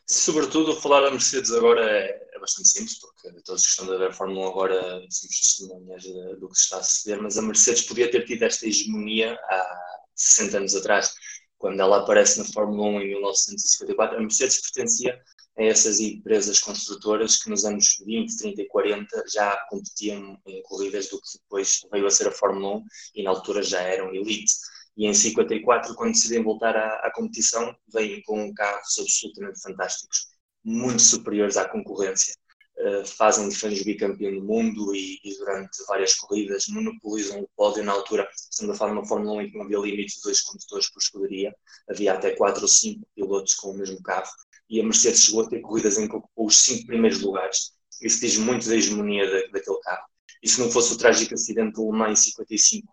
Sobretudo, 0.05 0.75
falar 0.75 1.01
da 1.01 1.11
Mercedes 1.11 1.51
agora 1.51 1.81
é, 1.89 2.29
é 2.33 2.39
bastante 2.39 2.67
simples, 2.67 2.99
porque 2.99 3.41
todos 3.43 3.63
que 3.63 3.69
estão 3.69 3.93
a 3.93 3.97
ver 3.97 4.07
a 4.07 4.13
Fórmula 4.13 4.47
1 4.47 4.49
agora 4.49 4.81
somos 5.09 5.39
testemunhas 5.39 6.03
do 6.39 6.49
que 6.49 6.57
se 6.57 6.63
está 6.63 6.77
a 6.79 6.83
suceder, 6.83 7.21
mas 7.21 7.37
a 7.37 7.41
Mercedes 7.41 7.83
podia 7.83 8.09
ter 8.09 8.25
tido 8.25 8.43
esta 8.43 8.65
hegemonia 8.65 9.33
há 9.33 9.79
60 10.15 10.57
anos 10.57 10.75
atrás 10.75 11.13
quando 11.59 11.79
ela 11.81 11.97
aparece 11.97 12.39
na 12.39 12.45
Fórmula 12.45 12.87
1 12.87 13.01
em 13.01 13.07
1954, 13.09 14.17
a 14.17 14.21
Mercedes 14.21 14.61
pertencia 14.61 15.21
a 15.57 15.63
essas 15.63 15.99
empresas 15.99 16.59
construtoras 16.59 17.37
que 17.37 17.49
nos 17.49 17.65
anos 17.65 17.97
20, 18.05 18.37
30 18.37 18.61
e 18.61 18.67
40 18.67 19.23
já 19.31 19.57
competiam 19.69 20.39
em 20.47 20.63
corridas 20.63 21.09
do 21.09 21.17
que 21.17 21.37
depois 21.37 21.81
veio 21.91 22.07
a 22.07 22.09
ser 22.09 22.29
a 22.29 22.31
Fórmula 22.31 22.77
1 22.77 22.83
e 23.15 23.23
na 23.23 23.31
altura 23.31 23.61
já 23.61 23.81
eram 23.81 24.15
elite. 24.15 24.53
E 24.95 25.05
em 25.05 25.13
54, 25.13 25.93
quando 25.95 26.13
decidem 26.13 26.43
voltar 26.43 26.75
à, 26.77 27.05
à 27.05 27.11
competição, 27.13 27.75
vêm 27.93 28.21
com 28.23 28.53
carros 28.53 28.97
absolutamente 28.97 29.61
fantásticos, 29.61 30.27
muito 30.63 31.01
superiores 31.01 31.57
à 31.57 31.67
concorrência. 31.67 32.33
Uh, 32.79 33.05
fazem 33.05 33.49
de 33.49 33.83
bicampeão 33.83 34.33
do 34.33 34.41
mundo 34.41 34.95
e, 34.95 35.19
e, 35.21 35.37
durante 35.37 35.83
várias 35.85 36.15
corridas 36.15 36.67
monopolizam 36.69 37.41
o 37.41 37.49
pódio 37.53 37.83
na 37.83 37.91
altura. 37.91 38.25
Estamos 38.49 38.73
a 38.73 38.77
falar 38.77 38.93
de 38.93 38.99
uma 38.99 39.05
Fórmula 39.05 39.33
1 39.33 39.41
em 39.41 39.51
que 39.51 39.57
não 39.57 39.65
havia 39.65 39.79
limite 39.79 40.15
de 40.15 40.21
dois 40.21 40.39
condutores 40.39 40.89
por 40.89 40.99
escuderia, 40.99 41.53
havia 41.89 42.13
até 42.13 42.31
quatro 42.37 42.61
ou 42.61 42.69
cinco 42.69 43.05
pilotos 43.13 43.53
com 43.55 43.71
o 43.71 43.77
mesmo 43.77 44.01
carro 44.01 44.29
e 44.69 44.79
a 44.79 44.83
Mercedes 44.83 45.23
chegou 45.23 45.41
a 45.41 45.49
ter 45.49 45.61
corridas 45.61 45.97
em 45.97 46.07
que 46.07 46.15
ocupou 46.15 46.45
os 46.45 46.57
cinco 46.57 46.85
primeiros 46.85 47.19
lugares. 47.21 47.71
Isso 48.01 48.19
diz 48.21 48.37
muito 48.37 48.69
da 48.69 48.75
hegemonia 48.75 49.25
da, 49.25 49.47
daquele 49.47 49.79
carro. 49.81 50.07
E 50.41 50.47
se 50.47 50.59
não 50.59 50.71
fosse 50.71 50.93
o 50.93 50.97
trágico 50.97 51.33
acidente 51.33 51.73
do 51.73 51.91
Le 51.91 52.11
em 52.11 52.15
55, 52.15 52.87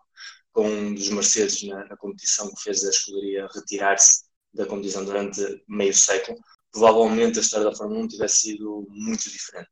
com 0.51 0.67
um 0.67 0.93
dos 0.93 1.07
Mercedes 1.09 1.63
na, 1.63 1.85
na 1.85 1.95
competição 1.95 2.49
que 2.53 2.63
fez 2.63 2.83
a 2.83 2.89
escuderia 2.89 3.47
retirar-se 3.53 4.23
da 4.53 4.65
competição 4.65 5.05
durante 5.05 5.63
meio 5.67 5.93
século, 5.93 6.37
provavelmente 6.77 7.39
a 7.39 7.41
história 7.41 7.69
da 7.69 7.75
Fórmula 7.75 8.01
1 8.01 8.07
tivesse 8.09 8.35
sido 8.37 8.87
muito 8.89 9.29
diferente. 9.29 9.69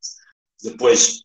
Depois 0.62 1.22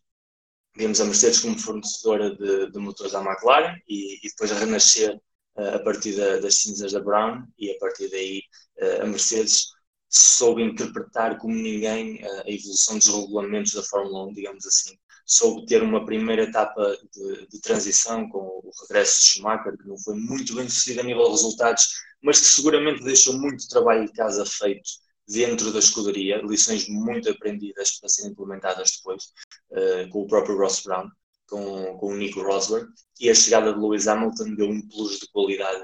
vimos 0.76 1.00
a 1.00 1.04
Mercedes 1.04 1.40
como 1.40 1.58
fornecedora 1.58 2.34
de, 2.36 2.70
de 2.70 2.78
motores 2.78 3.14
à 3.14 3.20
McLaren 3.20 3.76
e, 3.88 4.16
e 4.18 4.28
depois 4.28 4.52
a 4.52 4.58
renascer 4.58 5.14
uh, 5.56 5.74
a 5.74 5.78
partir 5.80 6.16
da, 6.16 6.38
das 6.38 6.54
cinzas 6.54 6.92
da 6.92 7.00
Brown 7.00 7.42
e 7.58 7.70
a 7.70 7.78
partir 7.78 8.08
daí 8.10 8.42
uh, 8.80 9.02
a 9.02 9.06
Mercedes 9.06 9.72
soube 10.08 10.62
interpretar 10.62 11.38
como 11.38 11.54
ninguém 11.54 12.22
uh, 12.22 12.42
a 12.46 12.50
evolução 12.50 12.98
dos 12.98 13.08
regulamentos 13.08 13.72
da 13.72 13.82
Fórmula 13.82 14.26
1, 14.28 14.34
digamos 14.34 14.64
assim. 14.64 14.96
Soube 15.26 15.66
ter 15.66 15.82
uma 15.82 16.04
primeira 16.04 16.44
etapa 16.44 16.96
de, 17.12 17.48
de 17.48 17.60
transição 17.60 18.28
com 18.28 18.38
o 18.38 18.70
regresso 18.82 19.20
de 19.20 19.26
Schumacher, 19.26 19.76
que 19.76 19.88
não 19.88 19.98
foi 19.98 20.14
muito 20.14 20.54
bem 20.54 20.68
sucedido 20.68 21.00
a 21.00 21.04
nível 21.04 21.24
de 21.24 21.30
resultados, 21.30 21.88
mas 22.22 22.38
que 22.38 22.46
seguramente 22.46 23.02
deixou 23.02 23.38
muito 23.38 23.68
trabalho 23.68 24.06
de 24.06 24.12
casa 24.12 24.44
feito 24.46 25.02
dentro 25.28 25.72
da 25.72 25.78
escuderia, 25.78 26.42
lições 26.42 26.88
muito 26.88 27.30
aprendidas 27.30 27.98
para 27.98 28.08
serem 28.08 28.32
implementadas 28.32 28.96
depois, 28.96 29.24
uh, 29.70 30.08
com 30.10 30.22
o 30.22 30.26
próprio 30.26 30.56
Ross 30.58 30.82
Brown, 30.82 31.08
com, 31.48 31.96
com 31.98 32.06
o 32.08 32.16
Nico 32.16 32.42
Rosberg, 32.42 32.88
e 33.20 33.30
a 33.30 33.34
chegada 33.34 33.72
de 33.72 33.78
Lewis 33.78 34.08
Hamilton 34.08 34.54
deu 34.54 34.68
um 34.68 34.86
plus 34.88 35.18
de 35.18 35.28
qualidade 35.30 35.82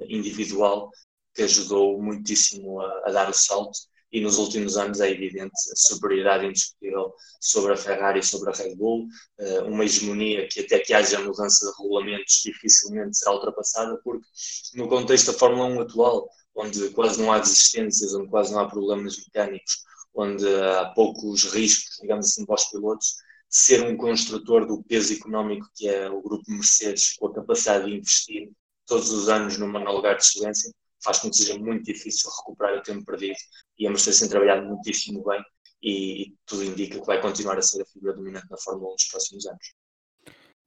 individual 0.00 0.90
que 1.34 1.42
ajudou 1.42 2.00
muitíssimo 2.02 2.80
a, 2.80 3.08
a 3.08 3.12
dar 3.12 3.30
o 3.30 3.34
salto, 3.34 3.78
e 4.12 4.20
nos 4.20 4.38
últimos 4.38 4.76
anos 4.76 5.00
é 5.00 5.10
evidente 5.10 5.54
a 5.72 5.76
superioridade 5.76 6.46
indiscutível 6.46 7.14
sobre 7.40 7.72
a 7.72 7.76
Ferrari 7.76 8.18
e 8.18 8.24
sobre 8.24 8.50
a 8.50 8.52
Red 8.52 8.74
Bull, 8.74 9.06
uh, 9.38 9.64
uma 9.66 9.84
hegemonia 9.84 10.48
que 10.48 10.60
até 10.60 10.80
que 10.80 10.92
haja 10.92 11.20
mudança 11.20 11.66
de 11.66 11.82
regulamentos 11.82 12.40
dificilmente 12.44 13.16
será 13.16 13.32
ultrapassada, 13.32 14.00
porque 14.02 14.26
no 14.74 14.88
contexto 14.88 15.32
da 15.32 15.38
Fórmula 15.38 15.66
1 15.66 15.80
atual, 15.82 16.28
onde 16.54 16.90
quase 16.90 17.20
não 17.20 17.32
há 17.32 17.38
desistências, 17.38 18.14
onde 18.14 18.28
quase 18.28 18.52
não 18.52 18.60
há 18.60 18.68
problemas 18.68 19.16
mecânicos, 19.18 19.84
onde 20.14 20.46
há 20.46 20.86
poucos 20.94 21.44
riscos, 21.44 21.98
digamos 22.00 22.26
assim, 22.26 22.44
para 22.44 22.56
os 22.56 22.64
pilotos, 22.64 23.16
ser 23.48 23.82
um 23.84 23.96
construtor 23.96 24.66
do 24.66 24.82
peso 24.84 25.12
económico 25.12 25.68
que 25.74 25.88
é 25.88 26.08
o 26.08 26.22
grupo 26.22 26.44
Mercedes, 26.48 27.14
com 27.16 27.26
a 27.26 27.34
capacidade 27.34 27.86
de 27.86 27.96
investir 27.96 28.50
todos 28.86 29.10
os 29.10 29.28
anos 29.28 29.56
num 29.56 29.66
lugar 29.66 30.16
de 30.16 30.22
excelência, 30.22 30.72
faz 31.02 31.18
com 31.18 31.30
que 31.30 31.36
seja 31.36 31.58
muito 31.58 31.84
difícil 31.84 32.30
recuperar 32.38 32.78
o 32.78 32.82
tempo 32.82 33.04
perdido. 33.04 33.36
E 33.78 33.86
a 33.86 33.90
Mercedes 33.90 34.20
tem 34.20 34.28
trabalhado 34.28 34.66
muitíssimo 34.66 35.24
bem 35.24 35.42
e, 35.82 36.22
e 36.22 36.34
tudo 36.46 36.64
indica 36.64 36.98
que 36.98 37.06
vai 37.06 37.20
continuar 37.20 37.58
a 37.58 37.62
ser 37.62 37.82
a 37.82 37.86
figura 37.86 38.14
dominante 38.14 38.46
na 38.50 38.58
Fórmula 38.58 38.90
1 38.90 38.92
nos 38.92 39.04
próximos 39.04 39.46
anos. 39.46 39.74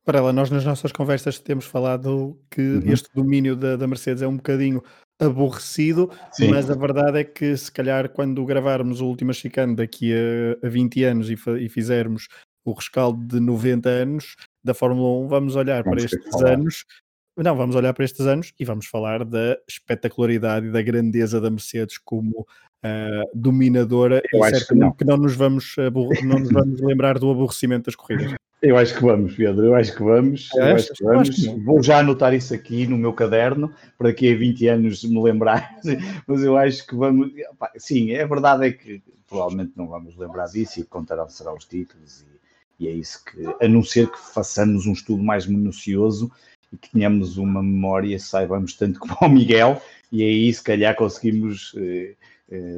Para 0.03 0.19
ela, 0.19 0.33
nós 0.33 0.49
nas 0.49 0.65
nossas 0.65 0.91
conversas 0.91 1.39
temos 1.39 1.65
falado 1.65 2.37
que 2.51 2.61
uhum. 2.61 2.91
este 2.91 3.09
domínio 3.13 3.55
da, 3.55 3.77
da 3.77 3.87
Mercedes 3.87 4.21
é 4.21 4.27
um 4.27 4.35
bocadinho 4.35 4.83
aborrecido, 5.23 6.09
Sim. 6.31 6.49
mas 6.49 6.69
a 6.69 6.75
verdade 6.75 7.19
é 7.19 7.23
que 7.23 7.55
se 7.55 7.71
calhar 7.71 8.09
quando 8.09 8.45
gravarmos 8.45 9.01
o 9.01 9.07
último 9.07 9.33
chicane 9.33 9.75
daqui 9.75 10.13
a, 10.13 10.65
a 10.65 10.69
20 10.69 11.03
anos 11.03 11.29
e, 11.29 11.37
e, 11.59 11.69
fizermos 11.69 12.27
o 12.65 12.71
rescaldo 12.73 13.25
de 13.25 13.39
90 13.39 13.89
anos 13.89 14.35
da 14.63 14.73
Fórmula 14.73 15.25
1, 15.25 15.27
vamos 15.27 15.55
olhar 15.55 15.83
vamos 15.83 16.05
para 16.05 16.17
estes 16.17 16.41
anos. 16.41 16.85
Não, 17.35 17.55
vamos 17.55 17.75
olhar 17.75 17.93
para 17.93 18.05
estes 18.05 18.25
anos 18.27 18.53
e 18.59 18.63
vamos 18.63 18.85
falar 18.85 19.25
da 19.25 19.57
espetacularidade 19.67 20.67
e 20.67 20.71
da 20.71 20.81
grandeza 20.81 21.41
da 21.41 21.49
Mercedes 21.49 21.97
como 21.97 22.41
uh, 22.41 23.29
dominadora 23.33 24.21
Eu 24.31 24.45
e 24.45 24.49
certamente 24.49 24.67
que 24.67 24.75
não. 24.75 24.91
que 24.91 25.05
não. 25.05 25.17
nos 25.17 25.35
vamos 25.35 25.75
não 26.23 26.39
nos 26.39 26.51
vamos 26.51 26.79
lembrar 26.81 27.17
do 27.17 27.31
aborrecimento 27.31 27.85
das 27.85 27.95
corridas. 27.95 28.35
Eu 28.63 28.77
acho 28.77 28.95
que 28.95 29.03
vamos, 29.03 29.35
Pedro, 29.35 29.65
eu 29.65 29.75
acho 29.75 29.93
que 29.93 30.01
vamos. 30.01 30.49
Eu 30.55 30.63
acho 30.63 30.93
que 30.93 31.03
vamos. 31.03 31.29
Acho 31.29 31.41
que 31.41 31.59
Vou 31.59 31.83
já 31.83 31.99
anotar 31.99 32.33
isso 32.33 32.53
aqui 32.53 32.87
no 32.87 32.97
meu 32.97 33.11
caderno, 33.11 33.73
para 33.97 34.07
daqui 34.07 34.33
a 34.33 34.37
20 34.37 34.67
anos 34.69 35.03
me 35.03 35.21
lembrar, 35.21 35.75
mas 36.25 36.41
eu 36.41 36.55
acho 36.55 36.87
que 36.87 36.95
vamos. 36.95 37.29
Sim, 37.75 38.15
a 38.15 38.25
verdade 38.25 38.67
é 38.67 38.71
que 38.71 39.03
provavelmente 39.27 39.73
não 39.75 39.89
vamos 39.89 40.15
lembrar 40.15 40.45
disso 40.45 40.79
e 40.79 40.85
contarão 40.85 41.27
será 41.27 41.53
os 41.53 41.65
títulos, 41.65 42.25
e, 42.79 42.85
e, 42.85 42.87
é 42.87 42.91
isso 42.91 43.21
que, 43.25 43.45
a 43.61 43.67
não 43.67 43.83
ser 43.83 44.09
que 44.09 44.17
façamos 44.17 44.85
um 44.85 44.93
estudo 44.93 45.21
mais 45.21 45.45
minucioso 45.45 46.31
e 46.71 46.77
que 46.77 46.89
tenhamos 46.89 47.35
uma 47.35 47.61
memória, 47.61 48.17
saibamos 48.17 48.75
tanto 48.75 48.97
como 49.03 49.17
o 49.29 49.29
Miguel, 49.29 49.81
e 50.09 50.23
aí 50.23 50.53
se 50.53 50.63
calhar 50.63 50.95
conseguimos. 50.95 51.75
Eh, 51.77 52.15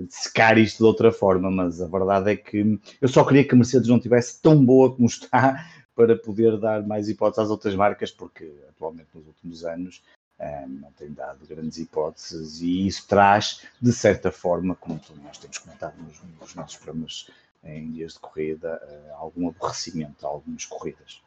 secar 0.10 0.58
isto 0.58 0.78
de 0.78 0.84
outra 0.84 1.12
forma, 1.12 1.50
mas 1.50 1.82
a 1.82 1.88
verdade 1.88 2.32
é 2.32 2.36
que 2.36 2.80
eu 3.02 3.08
só 3.08 3.24
queria 3.24 3.48
que 3.48 3.54
a 3.54 3.58
Mercedes 3.58 3.88
não 3.88 4.00
tivesse 4.00 4.42
tão 4.42 4.64
boa 4.64 4.94
como 4.94 5.08
está 5.08 5.66
para 5.96 6.16
poder 6.18 6.58
dar 6.60 6.86
mais 6.86 7.10
hipóteses 7.10 7.46
às 7.46 7.50
outras 7.50 7.76
marcas, 7.76 8.12
porque 8.12 8.54
atualmente 8.70 9.10
nos 9.14 9.28
últimos 9.28 9.64
anos 9.64 10.04
eh, 10.40 10.66
não 10.68 10.92
tem 10.92 11.12
dado 11.14 11.46
grandes 11.48 11.78
hipóteses 11.78 12.62
e 12.62 12.88
isso 12.88 13.08
traz, 13.08 13.62
de 13.82 13.94
certa 13.94 14.32
forma, 14.32 14.76
como 14.76 15.00
nós 15.24 15.38
temos 15.38 15.58
comentado 15.58 15.96
nos, 16.02 16.22
nos 16.40 16.56
nossos 16.56 16.78
programas 16.78 17.30
em 17.64 17.92
dias 17.92 18.14
de 18.14 18.20
corrida, 18.20 18.80
algum 19.18 19.50
aborrecimento 19.50 20.26
a 20.26 20.30
algumas 20.30 20.66
corridas. 20.66 21.22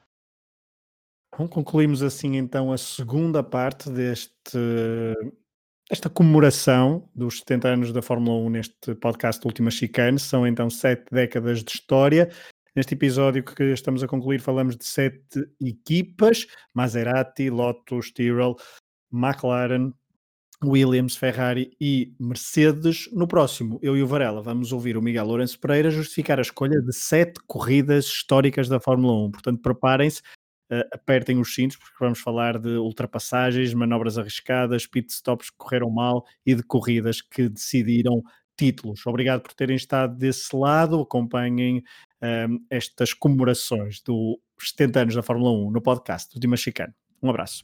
Bom, 1.36 1.46
concluímos 1.46 2.02
assim 2.02 2.36
então 2.36 2.72
a 2.72 2.78
segunda 2.78 3.42
parte 3.42 3.90
deste 3.90 4.58
esta 5.90 6.10
comemoração 6.10 7.08
dos 7.14 7.38
70 7.38 7.68
anos 7.68 7.92
da 7.92 8.02
Fórmula 8.02 8.38
1 8.46 8.50
neste 8.50 8.94
podcast 8.96 9.44
Última 9.46 9.70
Chicane. 9.70 10.18
São 10.18 10.46
então 10.46 10.68
sete 10.68 11.06
décadas 11.10 11.64
de 11.64 11.70
história. 11.70 12.30
Neste 12.76 12.94
episódio 12.94 13.42
que 13.42 13.64
estamos 13.72 14.02
a 14.02 14.06
concluir, 14.06 14.40
falamos 14.40 14.76
de 14.76 14.84
sete 14.84 15.48
equipas: 15.60 16.46
Maserati, 16.74 17.48
Lotus, 17.48 18.12
Tyrrell, 18.12 18.54
McLaren, 19.10 19.92
Williams, 20.62 21.16
Ferrari 21.16 21.74
e 21.80 22.14
Mercedes. 22.20 23.08
No 23.12 23.26
próximo, 23.26 23.78
eu 23.82 23.96
e 23.96 24.02
o 24.02 24.06
Varela 24.06 24.42
vamos 24.42 24.72
ouvir 24.72 24.96
o 24.96 25.02
Miguel 25.02 25.26
Lourenço 25.26 25.58
Pereira 25.58 25.90
justificar 25.90 26.38
a 26.38 26.42
escolha 26.42 26.82
de 26.82 26.92
sete 26.92 27.40
corridas 27.46 28.04
históricas 28.04 28.68
da 28.68 28.78
Fórmula 28.78 29.26
1. 29.26 29.30
Portanto, 29.30 29.62
preparem-se, 29.62 30.20
apertem 30.92 31.38
os 31.38 31.54
cintos, 31.54 31.76
porque 31.76 31.96
vamos 32.00 32.18
falar 32.18 32.58
de 32.58 32.76
ultrapassagens, 32.76 33.72
manobras 33.74 34.18
arriscadas, 34.18 34.86
pit 34.86 35.12
stops 35.12 35.50
que 35.50 35.56
correram 35.56 35.90
mal 35.90 36.24
e 36.44 36.54
de 36.54 36.62
corridas 36.62 37.20
que 37.20 37.48
decidiram 37.48 38.22
títulos. 38.56 39.06
Obrigado 39.06 39.40
por 39.40 39.54
terem 39.54 39.76
estado 39.76 40.16
desse 40.16 40.54
lado. 40.54 41.00
Acompanhem 41.00 41.82
um, 42.22 42.64
estas 42.68 43.14
comemorações 43.14 44.00
dos 44.00 44.38
70 44.58 45.00
anos 45.00 45.14
da 45.14 45.22
Fórmula 45.22 45.52
1 45.52 45.70
no 45.70 45.80
podcast 45.80 46.34
do 46.34 46.40
Dimas 46.40 46.60
Chicano. 46.60 46.92
Um 47.22 47.30
abraço. 47.30 47.62